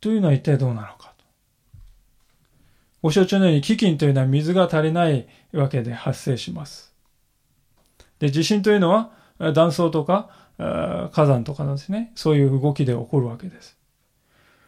[0.00, 1.24] というのは一体どうなのかと。
[3.02, 6.92] ご承知のように飢饉というのは水が足りないわけで発生します。
[8.18, 9.12] で、地震というのは
[9.52, 13.76] 断層とか火山とかのですね、そういう動きで起こるわけです。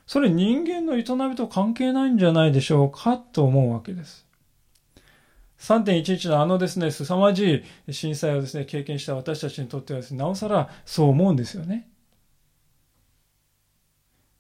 [0.06, 4.27] それ人間の営みと関係ないんじゃないでしょうかと思うわけです。
[5.58, 11.88] 3.11のあのですね、凄まじい震災をですね、経験した私たちにとってはですね、なおさらそう思うんですよね。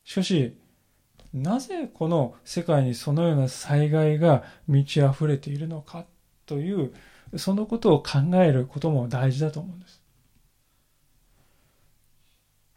[0.04, 0.56] しかし、
[1.34, 6.06] なぜこの世界にそのような災害が満ち溢れているのか
[6.46, 6.94] という、
[7.36, 10.02] そのことを考えることも大事だと思うんです。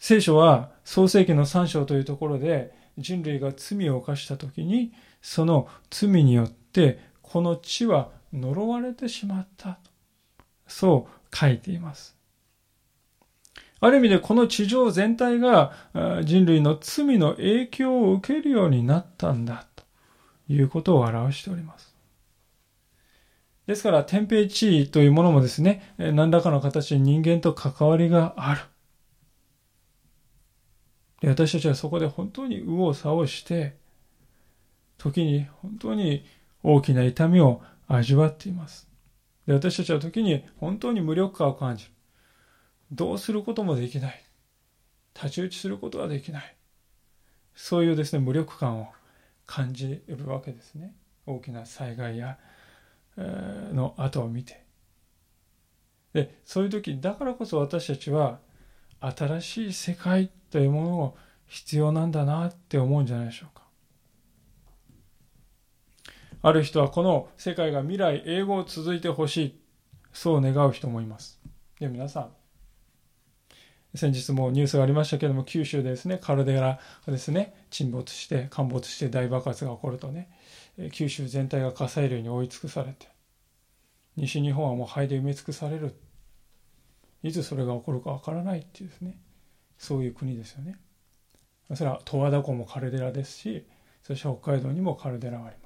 [0.01, 9.77] 聖書は創世記の3章というところで人類が罪を犯した時にその罪によってこの地は呪われてしまった
[10.67, 12.17] そう書いています。
[13.83, 15.73] ある意味でこの地上全体が
[16.23, 19.83] 人類の罪の影響を受けるようになったんだと
[20.47, 21.91] いうことを表しております。
[23.65, 28.61] ですから、天平地位というものもですね、何らかの形で人間と関わりがある。
[31.21, 33.77] で私たちはそこで本当に右往左往して、
[34.97, 36.25] 時に本当に
[36.63, 37.61] 大きな痛みを
[37.95, 38.89] 味わっています。
[39.47, 41.91] で私たちは時に本当に無力感を感じる。
[42.91, 44.23] どうすることもできない。
[45.13, 46.56] 太刀打ちすることはできない。
[47.54, 48.88] そういうですね、無力感を
[49.45, 50.95] 感じるわけですね。
[51.25, 52.38] 大きな災害や、
[53.17, 54.65] えー、の後を見て。
[56.13, 58.39] で、そういう時、だからこそ私たちは
[58.99, 63.61] 新しい世界というものを必要なんだなって思うんじゃないでしょうか。
[66.43, 69.62] ある人はこの世界が未来永劫続いてほしい。
[70.12, 71.39] そう願う人もいます。
[71.80, 80.30] で、皆さん、先日もニュースがありましたけども、九州でですね、カルデラがですね、沈没して、陥没して大爆発が起こるとね、
[80.91, 83.08] 九州全体が火砕流に追い尽くされて、
[84.15, 85.95] 西日本はもう灰で埋め尽くされる。
[87.23, 89.19] いつそれが起こるかわからないっていうですね、
[89.77, 90.77] そういう国ですよね。
[91.75, 93.67] それは十和田湖もカルデラですし、
[94.04, 95.61] そして北海道にもカルデラがあります。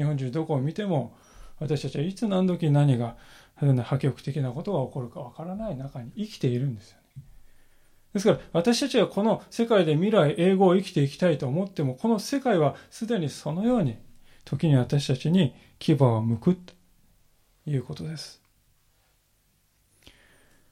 [0.00, 1.14] 日本中どこを見ても、
[1.58, 3.16] 私たちはいつ何時何が
[3.54, 7.22] 破局的なことが起こるかわからない中に生きているんですよね。
[8.14, 13.98] ですから私たちはこの世界で未来英語を生きていきたいと思ってもこの世界はすでにそのように
[14.46, 16.72] 時に私たちに牙を向くと
[17.66, 18.40] いうことです。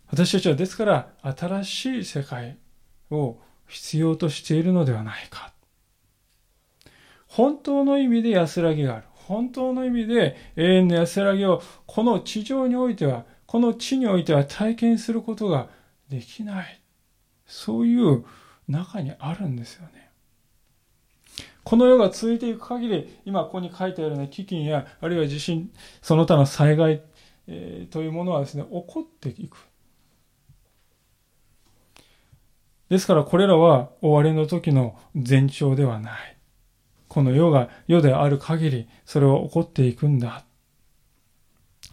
[0.07, 2.57] 私たちはですから新しい世界
[3.11, 5.53] を必要としているのではないか。
[7.27, 9.08] 本当の意味で安らぎがある。
[9.29, 15.69] 本当の意味で永遠の安らぎをこの地上においては、この地においては体験することが
[16.09, 16.81] できない。
[17.47, 18.25] そういう
[18.69, 20.11] 中にあるんですよね。
[21.63, 27.03] この世が続いていく限り、今ここに書いてあるような飢饉や、あるいは地震、その他の災害、
[27.49, 29.59] えー、というものはですね、起こっていく。
[32.89, 36.38] ですからこれらは終わりの時の前兆ではない。
[37.09, 40.45] この世が世である限り、それは起こっていくんだ。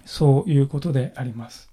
[0.05, 1.71] そういうことであります。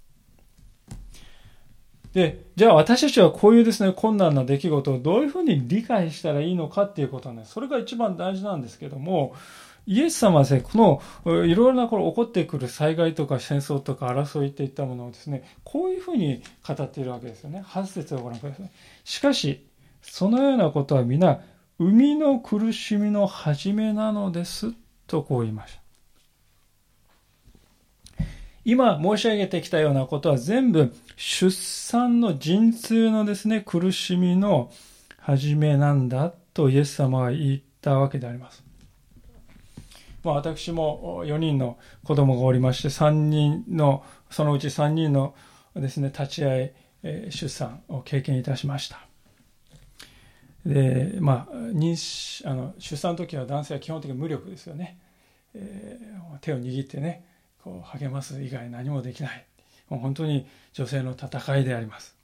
[2.13, 9.35] で、じゃあ私たちはこういうですね、困難な出来事をどういうふうに理解したらいいのかっていうことはね、それが一番大事なんですけども、
[9.87, 17.65] イエス様はですね、このいろいろなこの起こってくる災害とか戦争とか争いといったものをですね、こういうふうに語っているわけですよね。
[17.67, 18.71] 8節をご覧ください。
[19.05, 19.67] しかし、
[20.03, 21.41] そのようなことは皆、
[21.83, 24.73] 生みの苦しみの始めなのです、
[25.09, 25.83] とこう言いました。
[28.65, 34.71] 今申し上げてきたようなことは全部出産の陣痛のですね、苦しみの
[35.19, 38.63] 始めなんだとイエス様は言ったわけであります。
[40.23, 45.35] まあ、私も4人の子供がおりまして、3人の、そのうち3人の
[45.75, 46.71] ですね、立ち会い、
[47.03, 49.05] え出産を経験いたしました。
[50.65, 54.99] で、まあ、妊娠あの出産の時は男性は基本的に無力ですよね。
[55.55, 57.25] えー、手を握ってね、
[57.63, 59.45] こう励ます以外何もできない。
[59.89, 62.17] もう本当に女性の戦いであります。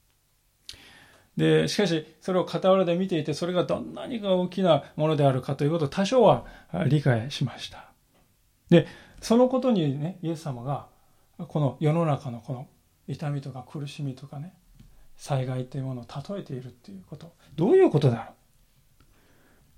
[1.36, 6.46] で、しかし、それを傍らで見ていて、それがどんなにが大きなものであるかということを多少は
[6.86, 7.92] 理解しました。
[8.70, 8.86] で、
[9.20, 10.86] そのことにね、イエス様が、
[11.36, 12.66] この世の中のこの
[13.06, 14.52] 痛みとか苦しみとかね、
[15.18, 16.04] 災害というものを
[16.34, 17.34] 例えているっていうこと。
[17.56, 18.34] どういうことだろう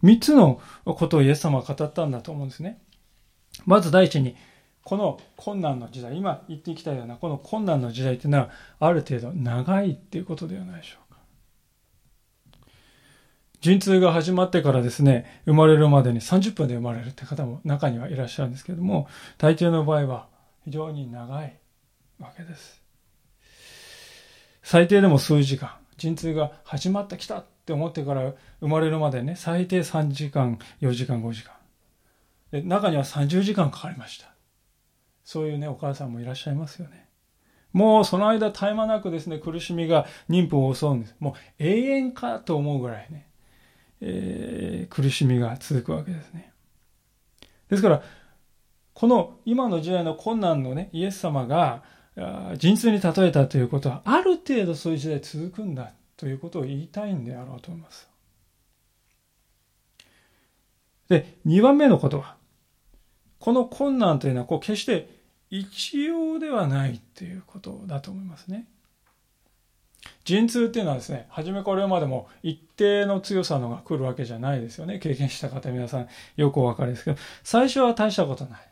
[0.02, 2.80] 三つのことをイエス様は語ったんだと思うんですね。
[3.66, 4.36] まず第一に、
[4.84, 11.20] この困難の時代、今言ってきたようなこの困難の時代というのはある程度長いっていうことではないでしょうか。
[13.60, 20.28] 陣痛が始まってからですね、生まれるまでに30分で生まれるって方も中にはいらっしゃるんですけども、大抵の場合は
[20.64, 21.58] 非常に長い
[22.18, 22.79] わけです。
[24.70, 31.54] 最低でも数時間、陣痛が始まってきたって思ってから生まれるまでね、最低3時間、4時間、5時間。
[32.52, 34.32] で中には30時間かかりました。
[35.24, 37.08] そういうね、お母さんもいらっしゃいますよね。
[37.72, 41.16] もうその間絶え間なくですね、苦しみが妊婦を襲うんです。
[41.18, 43.28] もう永遠かと思うぐらいね、
[44.00, 46.52] えー、苦しみが続くわけですね。
[47.68, 48.02] ですから、
[48.94, 51.82] この今の時代の困難のね、イエス様が
[52.56, 58.08] 陣痛に例えたということは、ある程度そういう時代続くんだということを言いたいんであろうと思います。
[61.08, 62.36] で、2番目のことは、
[63.38, 65.08] この困難というのは、こう決して
[65.50, 68.66] 一様ではないということだと思いますね。
[70.24, 74.98] 陣痛っていうのはですね、初めこれまでも一定の強さのが来るわけじゃないですよね。
[74.98, 78.69] 経験した方皆さんよくお分かりですけど、最初は大したことない。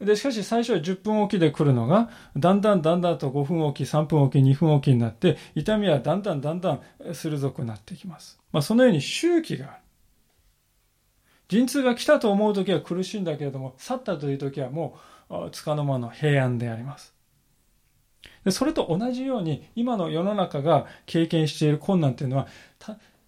[0.00, 6.80] で、しかし最初は10分おきで来るのが、だんだんだんだんと5分おき、3分おき、2分おきになって、痛みはだんだんだんだん
[7.12, 8.38] 鋭くなってきます。
[8.52, 9.74] まあ、そのように周期がある。
[11.48, 14.98] 陣痛が来たと思う時は苦しいんだけれども、去ったという時はも
[15.30, 17.14] う、つかの間の平安であります。
[18.44, 22.46] でそれと同じように、今の世の中が経験している困難というのは、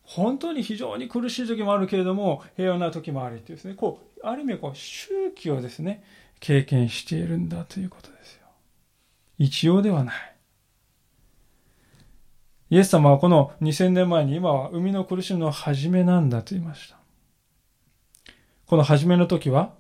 [0.03, 6.03] 本当に非常に苦しい時もあるけれども、平和な時もあるっていうですね、こう、ある意味こう、周期をですね、
[6.40, 8.46] 経験しているんだということですよ。
[9.38, 10.14] 一様ではない。
[12.70, 16.96] イエス様はこの2000年前に今は生みの苦しみの始めなんだと言いました。
[18.66, 19.74] この初めの時は、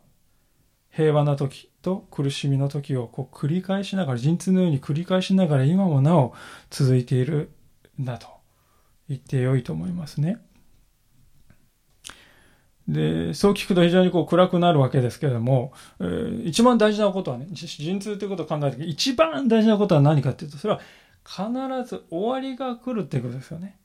[0.90, 6.34] 平和な時と苦しみの時をこう繰り返しながら、陣痛のように繰り返しながら今もなお
[6.68, 7.50] 続いている
[8.00, 8.26] んだと
[9.08, 10.40] 言ってよいと思いますね。
[12.90, 20.80] で、そう聞くと非常にこう暗くなるわけですけれども、えー、一番大事なことはね、陣痛ということを考えて一番大事なことは何かっていうと、それは
[21.24, 23.78] 必ず終わりが来るっていうことですよね。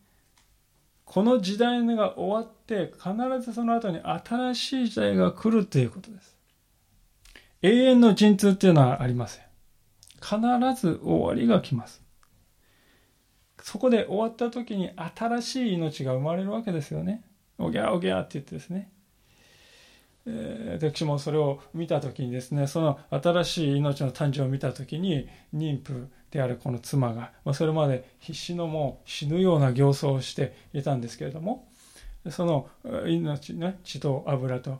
[1.04, 3.14] この時代が終わって必
[3.46, 6.36] ずその後に新しい時代が来るということです。
[7.62, 9.46] 永遠の陣痛っていうのはありません。
[10.20, 10.36] 必
[10.82, 12.02] ず終わりが来ます。
[13.62, 17.24] そこで終わった時に新しい命が生まれるわけですよね。
[17.58, 18.92] おぎゃおぎゃって言ってですね。
[20.28, 31.68] えー、私もそれを見た時にですね、その新しい命の誕生を見た時に妊婦であるこの妻が、まあ、それまで必死のもう死ぬような形相をしていたんですけれども、
[32.30, 32.68] その
[33.08, 34.80] 命ね、血と油と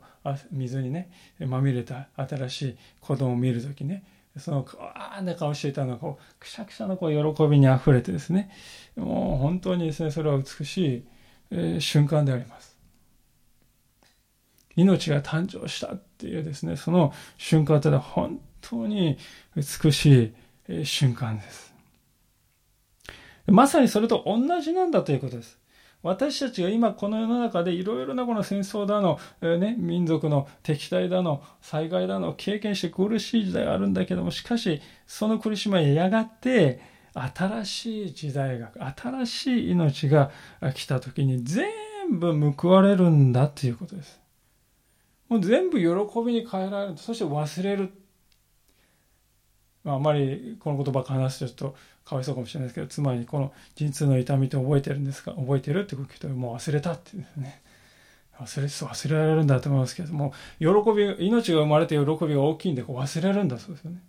[0.50, 4.04] 水にね、まみれた新しい子供を見るときね、
[4.36, 8.50] その、あーな顔していたのが、こう、くしゃくしゃのこう喜びにあふれてですね、
[8.96, 11.04] もう本当にですね、それは美しい、
[11.52, 12.75] えー、瞬間であります。
[14.76, 19.18] 命が誕生したっていうですね、その瞬間というのは本当に
[19.56, 20.34] 美し
[20.68, 21.74] い瞬間です。
[23.46, 25.58] まさにそれと同じなんだということです。
[26.02, 36.80] 私たちが今この世の中でいろいろなこの戦争だの、えー、ね、民族の敵対だの、災害だの経験して苦しい時代があるんだけども、しかしその苦しみはやがて
[37.14, 40.30] 新しい時代が、新しい命が
[40.74, 41.70] 来た時に全
[42.10, 44.25] 部報われるんだということです。
[45.28, 45.86] もう全部喜
[46.24, 46.96] びに変えられる。
[46.96, 47.92] そして忘れる。
[49.84, 55.32] あ、あまりこの言葉話すとちょっとかわいそうかもしれないですけど、つまりこの陣痛の痛みって覚えてるんですか？
[55.32, 57.62] 覚えてるって聞くと、もう忘れたってですね。
[58.38, 64.02] 忘れ、忘れられるんだと思いますけども、喜び、命が生まれて喜びが大きいんで忘れるんだそうですよね。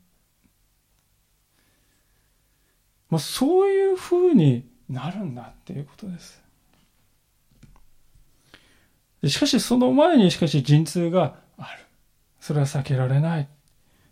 [3.09, 6.41] まあ、そういうふうになるんだっていうことです。
[9.26, 11.86] しかしその前にしかし陣痛がある。
[12.39, 13.47] それは避けられない。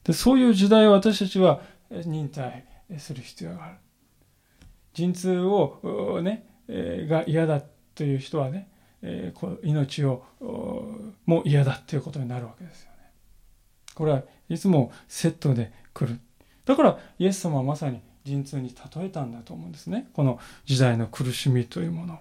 [0.04, 2.66] でそういう時代を私たちは忍耐
[2.98, 3.76] する必要がある。
[4.94, 7.62] 陣痛をね、えが嫌だ
[7.94, 8.70] という人はね、
[9.02, 9.34] え
[9.64, 10.24] 命を
[11.26, 13.12] も嫌だということになるわけですよね。
[13.94, 16.20] これはいつもセットで来る。
[16.66, 20.10] だからイエス様はまさに陣痛に例えたんだと思うんですね。
[20.14, 22.18] この時代の苦しみというものを。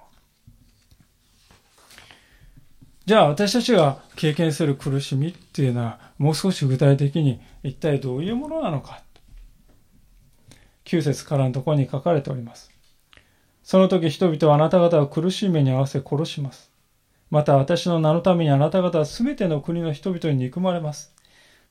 [3.06, 9.02] じゃあ私たちが経験する苦しみっていうのはもう少し具体的に一体どういうものなのか。
[10.86, 12.70] 9節からのところに書かれております。
[13.62, 16.70] その時人々はあなた方を苦しい目に合わせ殺します。
[17.30, 21.14] また私の名のためにあなた方はすべての国の人々に憎まれます。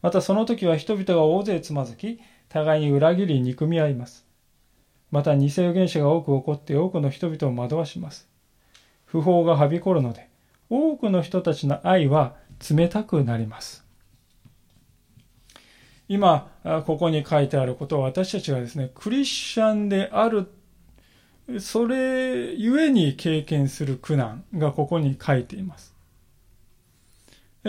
[0.03, 2.19] またその時は人々が大勢つまずき、
[2.49, 4.27] 互いに裏切り憎み合います。
[5.09, 8.27] また偽預言者が多く起こって多くの人々を惑わします。
[9.05, 10.27] 不法がはびこるので、
[10.70, 12.36] 多くの人たちの愛は
[12.70, 13.84] 冷たくなります。
[16.07, 16.49] 今、
[16.86, 20.51] ここに書いてあることは私たちがですね、クリスチャンである、
[21.59, 25.93] それゆえに経験する苦難がここに書いています。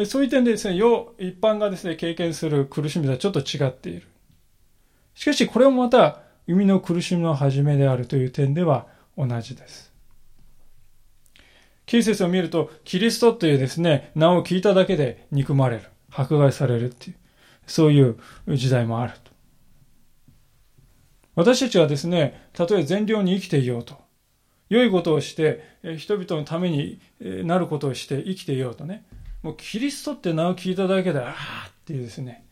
[0.07, 4.09] そういう点でですね、世、一般がですね、経験する苦しみとはちょっと違っている。
[5.15, 8.87] しかし、これもまた、生みの苦しみの始めであるという点では
[9.17, 9.94] 同じです。
[11.87, 17.17] 9節を見ると、キリストというですね、名を聞いただけで憎まれる、迫害されるっていう、
[17.67, 18.17] そういう
[18.49, 19.33] 時代もあると。
[21.35, 23.97] 私たちはですね、たとえ善良に生きていようと、
[24.69, 25.63] 良いことをして、
[25.99, 29.05] 人々のためになることをして生きていようとね、
[29.43, 32.47] もうキリストって名を聞いただけで、ああっていうですね、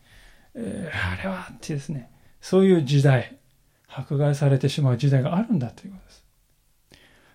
[0.53, 3.37] えー、あれはっていうですね、そういう時代、
[3.87, 6.22] 迫害されてしまう時代があるんだということです。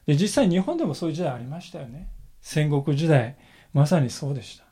[0.09, 2.09] で、実際日本でもそういう時代ありましたよね。
[2.41, 3.37] 戦国時代、
[3.75, 4.65] まさにそうでした。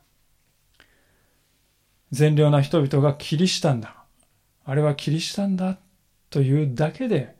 [2.09, 4.03] 善良な人々がキリシタンだ。
[4.65, 5.77] あれはキリシタンだ
[6.31, 7.35] というだけで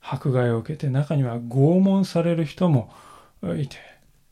[0.00, 2.92] 迫害を受けて中には拷問される人も
[3.56, 3.76] いて、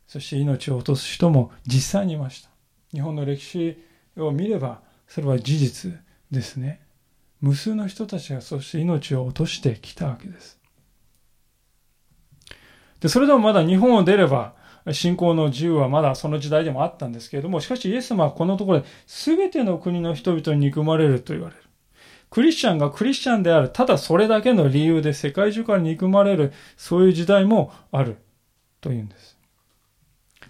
[0.08, 2.50] そして命を落とす人も実際にいました。
[2.90, 3.78] 日本の歴史
[4.16, 5.92] を見ればそれは事実
[6.32, 6.80] ですね。
[7.40, 10.59] 無数の人たちがそして命を落としてきたわけです。
[13.00, 14.54] で、それでもまだ日本を出れば、
[14.92, 21.62] 信仰の自由はまだその時代でもあったんですけれども、しかしイエス様はこのところで全ての国の人々に憎まれると言われる。
[22.30, 28.16] クリスチャンがクリスチャンである、ただそれだけの理由で世界中から憎まれる、そういう時代もある
[28.80, 29.36] というんです。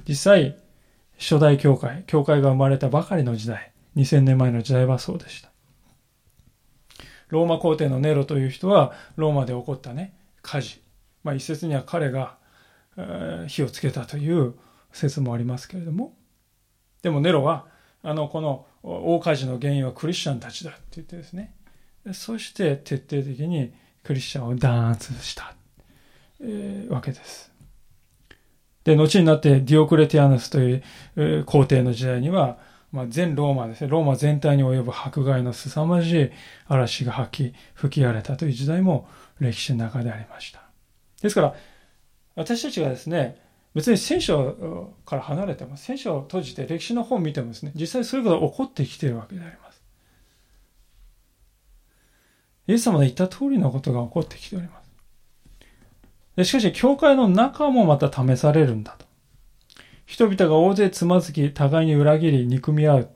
[0.07, 0.57] 実際、
[1.19, 5.51] 初代教会、教会が生まれたばかりの時代、2000年前の時代はそうでした。
[7.29, 10.83] ローマ皇帝のネロという人は、ローマで起こったね、火事。
[11.25, 12.37] まあ一説には彼が
[13.49, 14.55] 火をつけたという
[14.93, 16.15] 説もありますけれども
[17.03, 17.67] でもネロは
[18.03, 21.55] あのこの大火事の原因はクリスチャンたちだって言ってですね
[22.13, 23.73] そして徹底的に
[24.03, 25.55] クリスチャンを弾圧した、
[26.41, 27.51] えー、わけです。
[28.85, 30.83] で、後になってディオクレティアヌスとい
[31.17, 32.59] う、皇帝の時代には、
[32.93, 36.31] まあ、全ローマですね、ローマ全体に及ぶ迫害の凄まじい
[36.67, 40.63] 嵐が吐き、吹き荒れたという時代も歴史の中でありました。
[41.21, 41.55] ですから、
[42.37, 43.41] 私たちがですね、
[43.75, 49.83] 別に聖書から離れても、聖書を閉じて歴史の本を見てもですね、実際そういうことが起こってきているわけであります。
[52.67, 54.91] イエス様の言った通りのことが起こってきております。
[56.37, 59.07] でしかし、教会の中もまた試されるんだと。
[60.07, 63.11] 人々が大勢つまずき、互いに裏切り、憎み合う。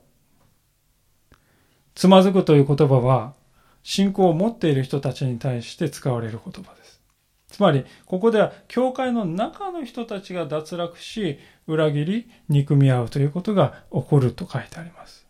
[1.94, 3.34] つまずくという言葉は、
[3.82, 6.84] 信仰を持っている人たちに対して使われる言葉です。
[7.55, 11.38] つまり、ここでは、教会の中の人たちが脱落し、
[11.68, 15.24] 裏切り、憎み合うということが起こると書いてあります。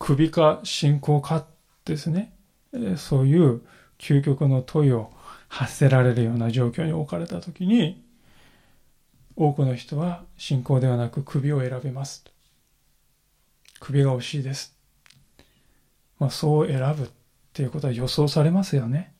[0.00, 1.46] 首か信仰か
[1.84, 2.34] ですね。
[2.96, 3.62] そういう
[3.96, 5.12] 究極の問いを
[5.46, 8.04] 発せられるような状況に置かれたときに、
[9.36, 12.24] 多くの人は信仰ではなく首を選びます。
[13.78, 14.76] 首が惜しいです。
[16.18, 17.08] まあ、そう選ぶ
[17.56, 19.14] っていうことは予想されますよね。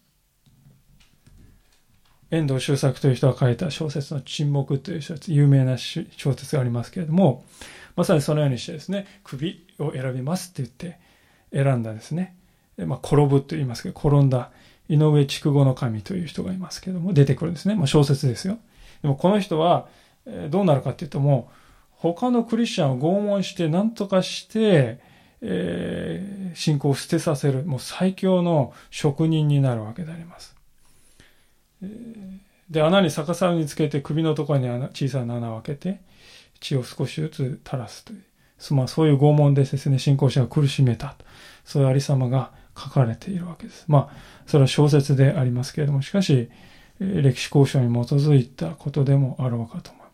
[2.31, 7.47] 遠藤周作という人が書いた小説の沈黙という小説、有名な小説がありますけれども、
[7.95, 10.99] まさにそのようにしてですね、首を選びますって言って
[11.51, 12.37] 選んだですね、
[12.77, 14.51] まあ、転ぶと言いますけど、転んだ
[14.91, 17.75] 井上筑後の神という人がいますけども、出てくるんですね。
[17.75, 18.59] まあ、小説ですよ。
[19.01, 19.89] でもこの人は、
[20.51, 21.55] どうなるかっていうともう、
[21.93, 25.01] 他のクリスチャンを拷問して何とかして、
[25.43, 30.57] えー、信仰を捨てさせる、もう最強の職人になるわけであります。
[32.71, 36.01] で、穴に逆さにつけて首のところに小さな穴を開けて、
[36.61, 38.23] 血を少しずつ垂らすという。
[38.71, 41.15] まあ、そういう拷問でですね、信仰者が苦しめた。
[41.65, 43.85] そういうありさまが書かれているわけです。
[43.89, 44.17] まあ、
[44.47, 46.49] それは小説でありますけれども、しかし、
[46.99, 50.06] 歴史交渉に基づいたことでもあろうかと思う。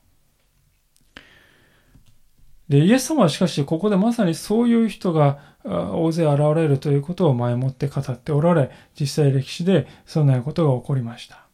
[2.69, 11.47] で、イエス様はしかし、ここでまさにそういう人が大勢現れるということを前もって語っておられ、実際歴史でそんなことが起こりました。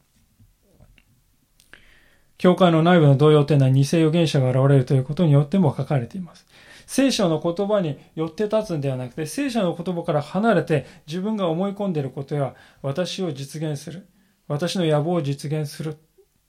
[2.37, 6.47] 教会の内部の動揺というのは偽預言者が現れるということによっても書かれています。
[6.87, 14.07] 聖書の言葉に寄って立つんではなくて、聖書の言葉から離れて自分が思い込んでいることや私を実現する。
[14.47, 15.99] 私の野望を実現する。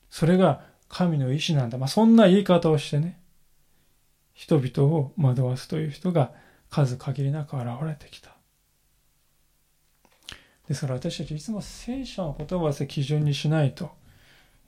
[0.10, 1.78] それが神の意志なんだ。
[1.78, 3.18] まあ、そんな言い方をしてね、
[4.40, 6.32] 人々を惑わすという人が
[6.70, 8.38] 数限りなく現れてきた。
[10.66, 13.92] ですから私たちいつも聖書の言葉を基準にしないと、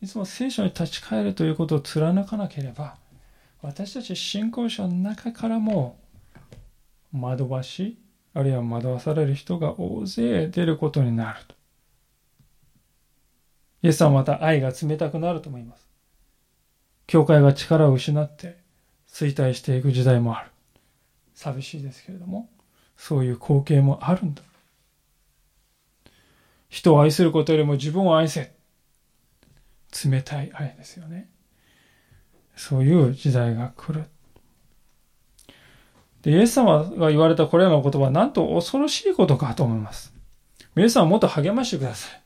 [0.01, 2.97] いつも聖書に立ち返るということを貫かなければ、
[3.61, 5.97] 私たち信仰者の中からも
[7.17, 7.97] 惑わし、
[8.34, 11.55] あるいは惑わされる人が大勢出ることになると。
[13.84, 15.88] イエスはまた愛が冷たくなると思います。
[17.07, 18.61] 教会が力を失って
[19.12, 20.51] 衰退していく時代もある。
[21.34, 22.49] 寂しいですけれども、
[22.95, 24.41] そういう光景もあるんだ。
[26.70, 28.53] 人を愛することよりも自分を愛せ。
[30.05, 31.30] 冷たい愛ですよね。
[32.55, 34.05] そういう時代が来る。
[36.22, 40.14] で、イエス様が言われたこれらの言葉はなんと恐ろしいことかと思います。
[40.76, 42.22] 皆さんもっと励ましてください。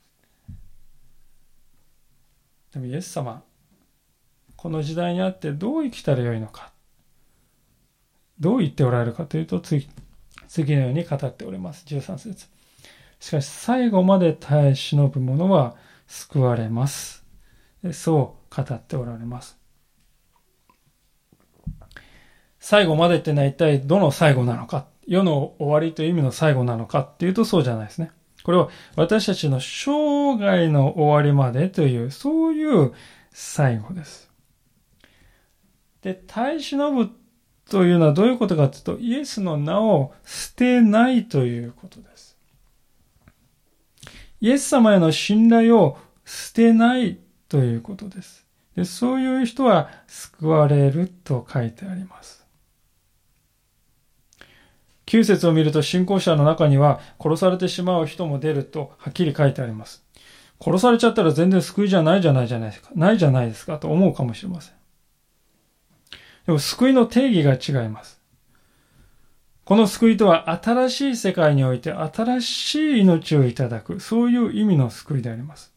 [2.73, 3.41] でもイエス様、
[4.55, 6.74] この時代にあってどう生きたらよいのか。
[8.39, 9.87] どう言っておられるかというと、次、
[10.47, 11.85] 次のように語っております。
[11.87, 12.47] 13節
[13.19, 15.75] しかし最後まで耐え忍ぶ者は
[16.07, 17.25] 救われます。
[17.93, 19.57] そう語っておられます。
[22.59, 28.11] 最後までってのは一体どの最後なのか、世の終わりという意味の最後なのかっていうとそうじゃないですね。
[28.43, 32.93] これは私たちの生涯の終わりまでという、そういう
[33.31, 34.31] 最後です。
[36.01, 37.05] で、耐え忍ぶっ
[37.69, 42.37] というのはどういうことかというと、イエスの名を捨てないということです。
[44.41, 48.45] イエス様への信頼を捨てないということです。
[48.75, 52.45] でそういう人は救われると書いてあります。
[55.05, 60.03] 9節を見ると信仰者の中には殺されてしまう人も出るとはっきり書いてあります。
[60.59, 62.89] 殺されちゃったら全然救いじゃないじゃないじゃないですか。
[62.95, 64.75] ないじゃないですかと思うかもしれません。
[66.45, 68.21] でも救いの定義が違います。
[69.63, 75.73] この救いとは新しい世界において新しい命をいただく、そういう意味の救いであります。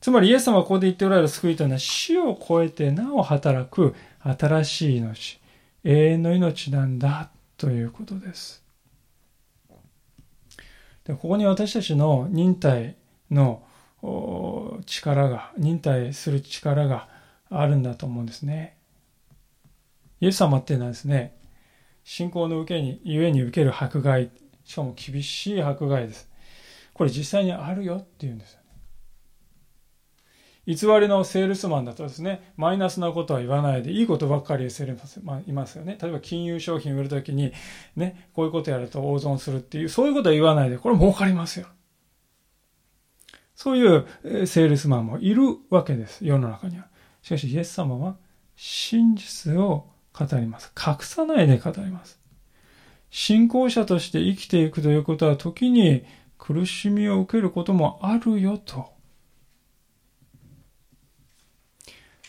[0.00, 5.40] つまりイエス様がここで言っておられる救いというのは死を超えてなお働く新しい命、
[5.84, 8.62] 永遠の命なんだということです。
[11.04, 12.96] でここに私たちの忍耐
[13.30, 13.62] の
[14.86, 17.08] 力が、忍耐する力が
[17.50, 18.76] あるんだと思うんですね。
[20.20, 21.36] イエス様っていうのはですね、
[22.04, 24.30] 信仰の受けに、ゆえに受ける迫害、
[24.64, 26.28] しかも厳しい迫害です。
[26.92, 28.60] これ実際にあるよっていうんですよ。
[30.66, 35.98] 偽りのセールスマンだとですね、マイナスなことは言わないで、いいことばっかり言うセールスマンいますよね。
[36.00, 37.52] 例えば金融商品売るときに、
[37.96, 41.66] ね、こういうことやると大損するっていう、そういうことは言わないで、これ儲かりますよ。
[43.54, 46.88] そういうセールスマンもいるわけです、世の中には。
[47.22, 48.16] しかし、イエス様は
[48.54, 49.88] 真実を
[50.18, 50.72] 語ります。
[50.76, 52.18] 隠さないで語ります。
[53.10, 56.04] 信仰者として生きていくということは時に
[56.38, 58.92] 苦しみを受けることもあるよと。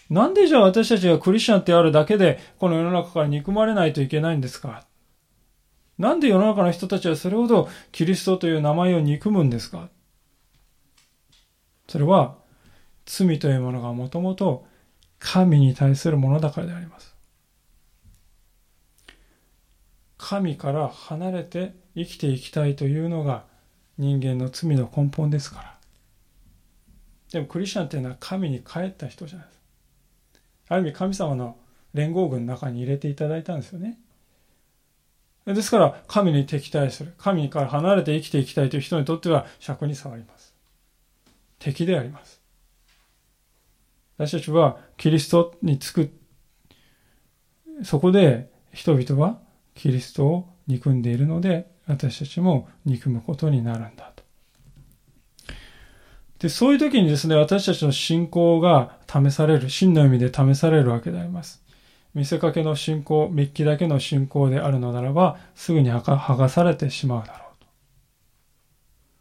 [0.09, 4.85] なんでじゃあ私たちがクリスチャンってあるだけで、この世の中から憎まれないといけないんですか？
[5.97, 9.87] なんで世の中の人たちはそれほどキリストという名前を憎むんですか？
[11.87, 12.35] それは
[13.05, 14.65] 罪というものがもともと
[15.19, 17.10] 神に対するものだからであります。
[20.21, 23.43] 神から離れて生きていきたいというのが
[23.97, 25.77] 人間の罪の根本ですから。
[27.31, 29.59] でもクリスチャンっていうのは神に帰った人じゃないです。
[30.69, 31.57] ある意味神様の
[31.95, 33.97] 連合軍の中に入れていただいたんですよね。
[35.47, 37.13] ですから神に敵対する。
[37.17, 40.53] 神から離れて生きていきたいという人にとっては尺に触ります。
[41.57, 42.39] 敵であります。
[44.17, 46.11] 私たちはキリストにつく。
[47.83, 49.39] そこで人々は
[49.81, 54.23] キリストを憎んでいるので私たちも憎むことになるんだと。
[56.39, 61.63] で、そういう時にですね、私たちの信仰が試される、真の意味で試されるわけであります。
[62.13, 67.67] 見せかけの信仰、密記だけの信仰であるのならば、すぐに剥がされてしまうだろうと。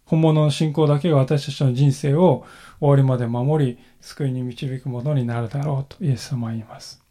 [0.07, 2.45] 本物の信仰だけが私たちの人生を
[2.81, 7.03] 終わりまで守り、救いに導くものになるだろうとイエス様は言います。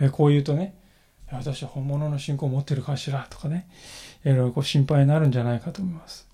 [0.00, 0.79] えこう言うとね、
[1.32, 3.68] 私は本物の信仰を持ってるかしらとかね、
[4.24, 6.28] いろいろこう心配になるんじゃないかと思います。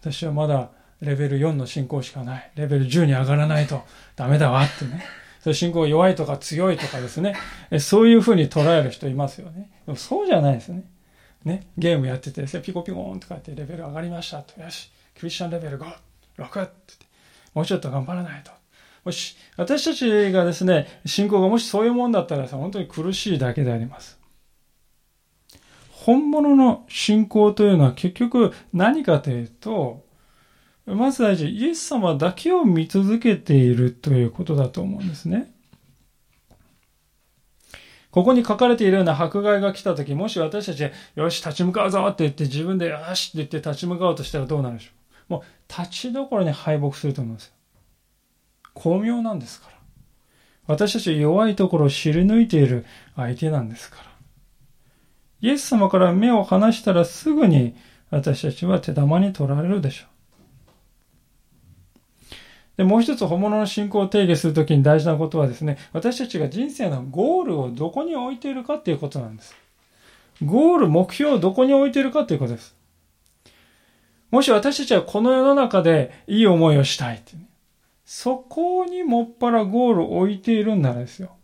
[0.00, 2.50] 私はまだレベル4の信仰しかない。
[2.54, 3.82] レベル10に上がらないと
[4.16, 5.04] ダメだわってね。
[5.40, 7.34] それ信仰弱いとか強いとかですね。
[7.80, 9.70] そういうふうに捉える人いますよね。
[9.86, 10.84] でもそうじゃないですね。
[11.44, 11.66] ね。
[11.76, 14.60] ゲームやっててですね、ピコピコーンとかってレベル上がりましたと。
[14.60, 15.92] よし、クリスチャンレベル5、
[16.38, 16.72] 6って。
[17.54, 18.52] もうちょっと頑張らないと。
[19.04, 24.18] もし、私たちがですね、信仰がもしそういうもんだったらさ、本当に苦しいだけであります。
[25.90, 30.04] 本物の信仰というのは結局何かというと、
[30.84, 35.52] まず大事、イエス様だけを見続けているということだと思うんですね。
[38.10, 44.90] ここに書かれているような迫害が来た時、もし私たちよし、立ち向かうぞって言って自分でよしって言って立ち向かおうとしたらどうなるでしょ
[45.30, 45.32] う。
[45.32, 47.52] もう立ちどころに敗北すると思うんですよ。
[48.74, 49.72] 巧妙なんですから。
[50.66, 54.02] 私たち弱いところを知り抜いている相手なんですから。
[55.40, 57.74] イエス様から目を離したらすぐに
[58.10, 60.12] 私たちは手玉に取られるでしょう。
[62.76, 69.54] で、もう一つ本物の信仰を定義するときに大事なことはですね、私たちが人生のゴールをどこに置いているかっていうことなんです。
[70.44, 72.74] ゴール、目標をどこに置いているかということです。
[74.30, 77.46] もし私たちはこの世の中でいい思いをしたいって、ね、
[78.04, 81.36] そこにもっぱらゴールを置いているんならですよ。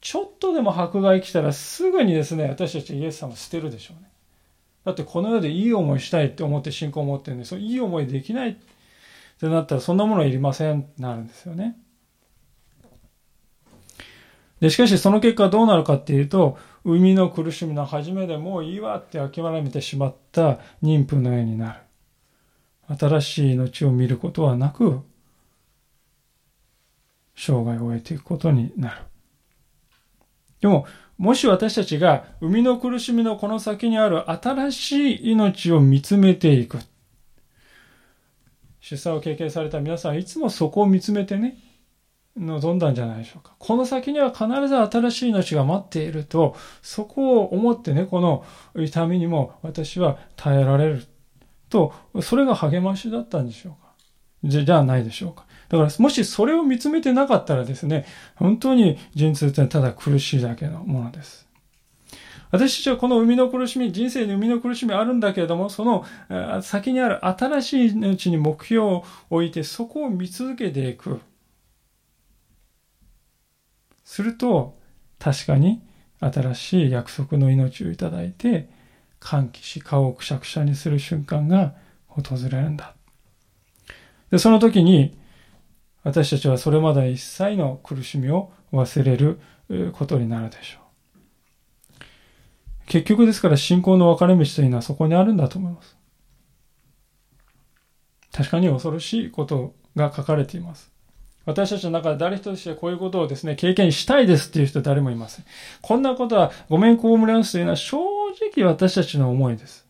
[0.00, 4.10] ちょっとでも迫害来たらすぐにですね、私たちイエス様を捨てるでしょうね。
[4.84, 8.56] だってこの世でいい思いしたいって思って信仰を持ってるんで、そのいい思いできないっ
[9.40, 11.76] てなったらそんなものはいりませんってなるんですよね。
[14.60, 21.80] で、しかしその結果どうなるかっていうと、生みの苦しみの初めでもういいわって諦めてしまった妊婦の絵になる。
[22.96, 25.02] 新しい命を見ることはなく、
[27.36, 29.02] 生涯を終えていくことになる。
[30.60, 30.86] でも、
[31.18, 36.78] もし私たちが生みの苦しみのこの先にある新しい命を見つめていく。
[38.80, 41.58] 出産を経験された皆さんいつもそこを見つめてね、
[42.36, 43.54] 望んだんじゃないでしょうか。
[43.58, 48.44] この先には必ず新しい命が待っていると、そこを思ってね、この
[48.76, 51.06] 痛みにも私は耐えられる
[51.70, 53.92] と、それが励ましだったんでしょうか。
[54.44, 55.45] じゃ、じゃないでしょうか。
[55.68, 58.06] だから、もしそれを見つめてなかったらですね、
[58.36, 61.46] 本当に陣痛ってただ苦しいだけのものです。
[62.50, 66.04] 私たちはこの生みの苦しみ、人生に生みの苦しみあるんだけれども、その
[66.62, 71.20] 先にある新しいうちに目標を置いて、そこを見続けていく。
[74.04, 74.78] すると、
[75.18, 75.82] 確かに
[76.20, 78.70] 新しい約束の命をいただいて、
[79.18, 81.74] 歓喜し顔をくしゃくしゃにする瞬間が
[82.06, 82.94] 訪れるんだ。
[84.30, 85.16] で、その時に、
[86.06, 89.40] 私たちはそれまで一切の苦しみを忘れる
[89.92, 92.04] ことになるでしょう。
[92.86, 95.96] 結局ですから信仰の分かれ道というのはそこにあるんだと思います。
[98.32, 100.92] 確かに恐ろしいことが書かれています。
[101.44, 105.44] 私たちの中で誰一人してこういうことをですね、経験したいですっていう人誰もいません。
[105.82, 107.98] こんなことはごめんこうむれますというのは正
[108.54, 109.85] 直私たちの思いです。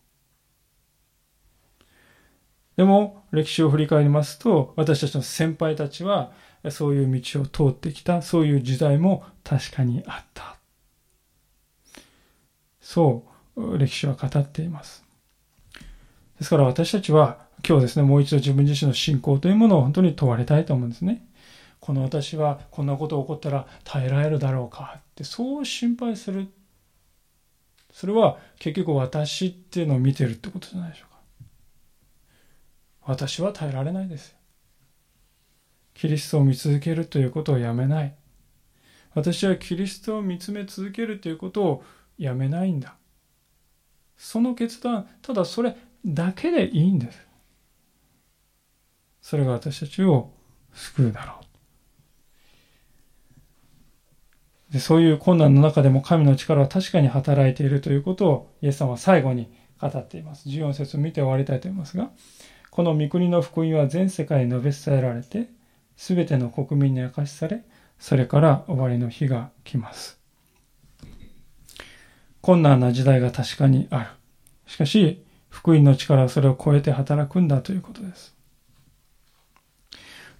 [2.76, 6.32] でも、歴史を振り返りますと、私たちの先輩たちは、
[6.70, 10.56] そういう道を通ってきた、そういう時代も確かにあった。
[12.80, 13.24] そ
[13.56, 15.04] う、歴史は語っています。
[16.38, 21.26] ですから私たちは、今日ですね、もう一度自分自身の信仰というものを本当に問われたいと思うんですね。
[21.80, 26.48] この私はこんなこと起こったら耐えられるだろうかって、そう心配する。
[27.92, 31.05] それは結局私っていうのを見てるってことじゃないでしょう。
[33.06, 34.34] 私は耐えられないです。
[35.94, 38.14] キリストを見続けるということをやめない。
[39.14, 41.84] 私はキリストを見つめ続けるということを
[42.18, 42.96] やめないんだ。
[44.16, 47.26] その決断、ただそれだけでいいんです。
[49.22, 50.32] それが私たちを
[50.72, 51.40] 救うだろ
[54.70, 54.72] う。
[54.72, 59.50] でそういう困難の中でも神の力は確かに働いているということをイエス様は最後に
[59.80, 60.48] 語っています。
[60.48, 62.10] 14節を見て終わりたいと思いますが、
[62.76, 65.48] この御国の福音は全世界に述べ伝えられて、
[65.96, 67.62] すべての国民に明かしされ、
[67.98, 70.20] それから終わりの日が来ます。
[72.42, 74.08] 困難な時代が確かにある。
[74.66, 78.36] しかし、福音の力はそれを超えて働くんだということです。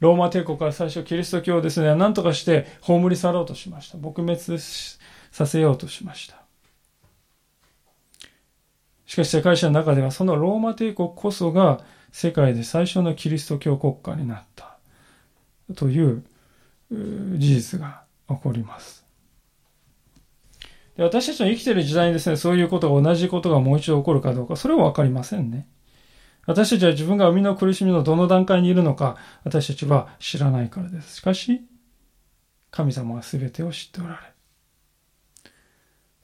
[0.01, 3.97] ローマ帝国は最初キリスト教をですね、何とかして葬り去ろうとしました。
[3.97, 4.61] 撲滅
[5.33, 6.37] させようとしました。
[9.07, 11.81] しかし世界史の中ではそのローマ帝国こそが
[12.17, 14.79] 世界で最初のキリスト教国家になった
[15.75, 16.25] という
[16.91, 19.05] 事実が起こります。
[20.97, 25.69] で私たちの生きている時代にですね、そういうことが同じことがもう一度起こるかどうか、それはわかりませんね。
[26.47, 31.17] 私たちは自分が生みの苦しみのどの段階にいるのか、私たちは知らないからです。
[31.17, 31.67] しかし、
[32.71, 34.36] 神様は全てを知っておられる。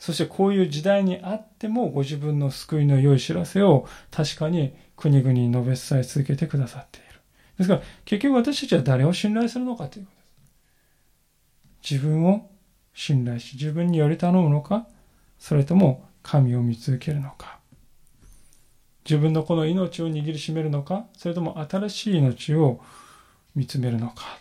[0.03, 7.21] そしてこういう時代にあってもご自分の救いの良い知らせを確かに国々に述べ伝え続けてくださっている。
[7.59, 11.93] ですから結局私たちは誰を信頼するのかということです。
[11.93, 12.51] 自分を
[12.93, 14.89] 信頼し自分により頼むのか
[15.39, 17.61] それとも神を見続けるのか
[19.05, 22.81] 自分のこの命を握りしめるのかそれとも新しい命を
[23.55, 24.41] 見つめるのか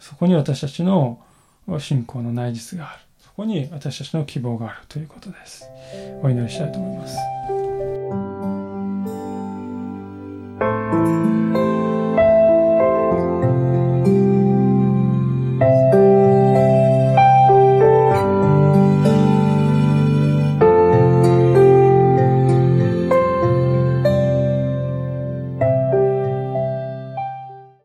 [0.00, 1.22] そこに私たちの
[1.78, 5.66] 信仰の内実があるそこに私たちの希望があるということです。
[6.22, 7.16] お祈りしたいと思います。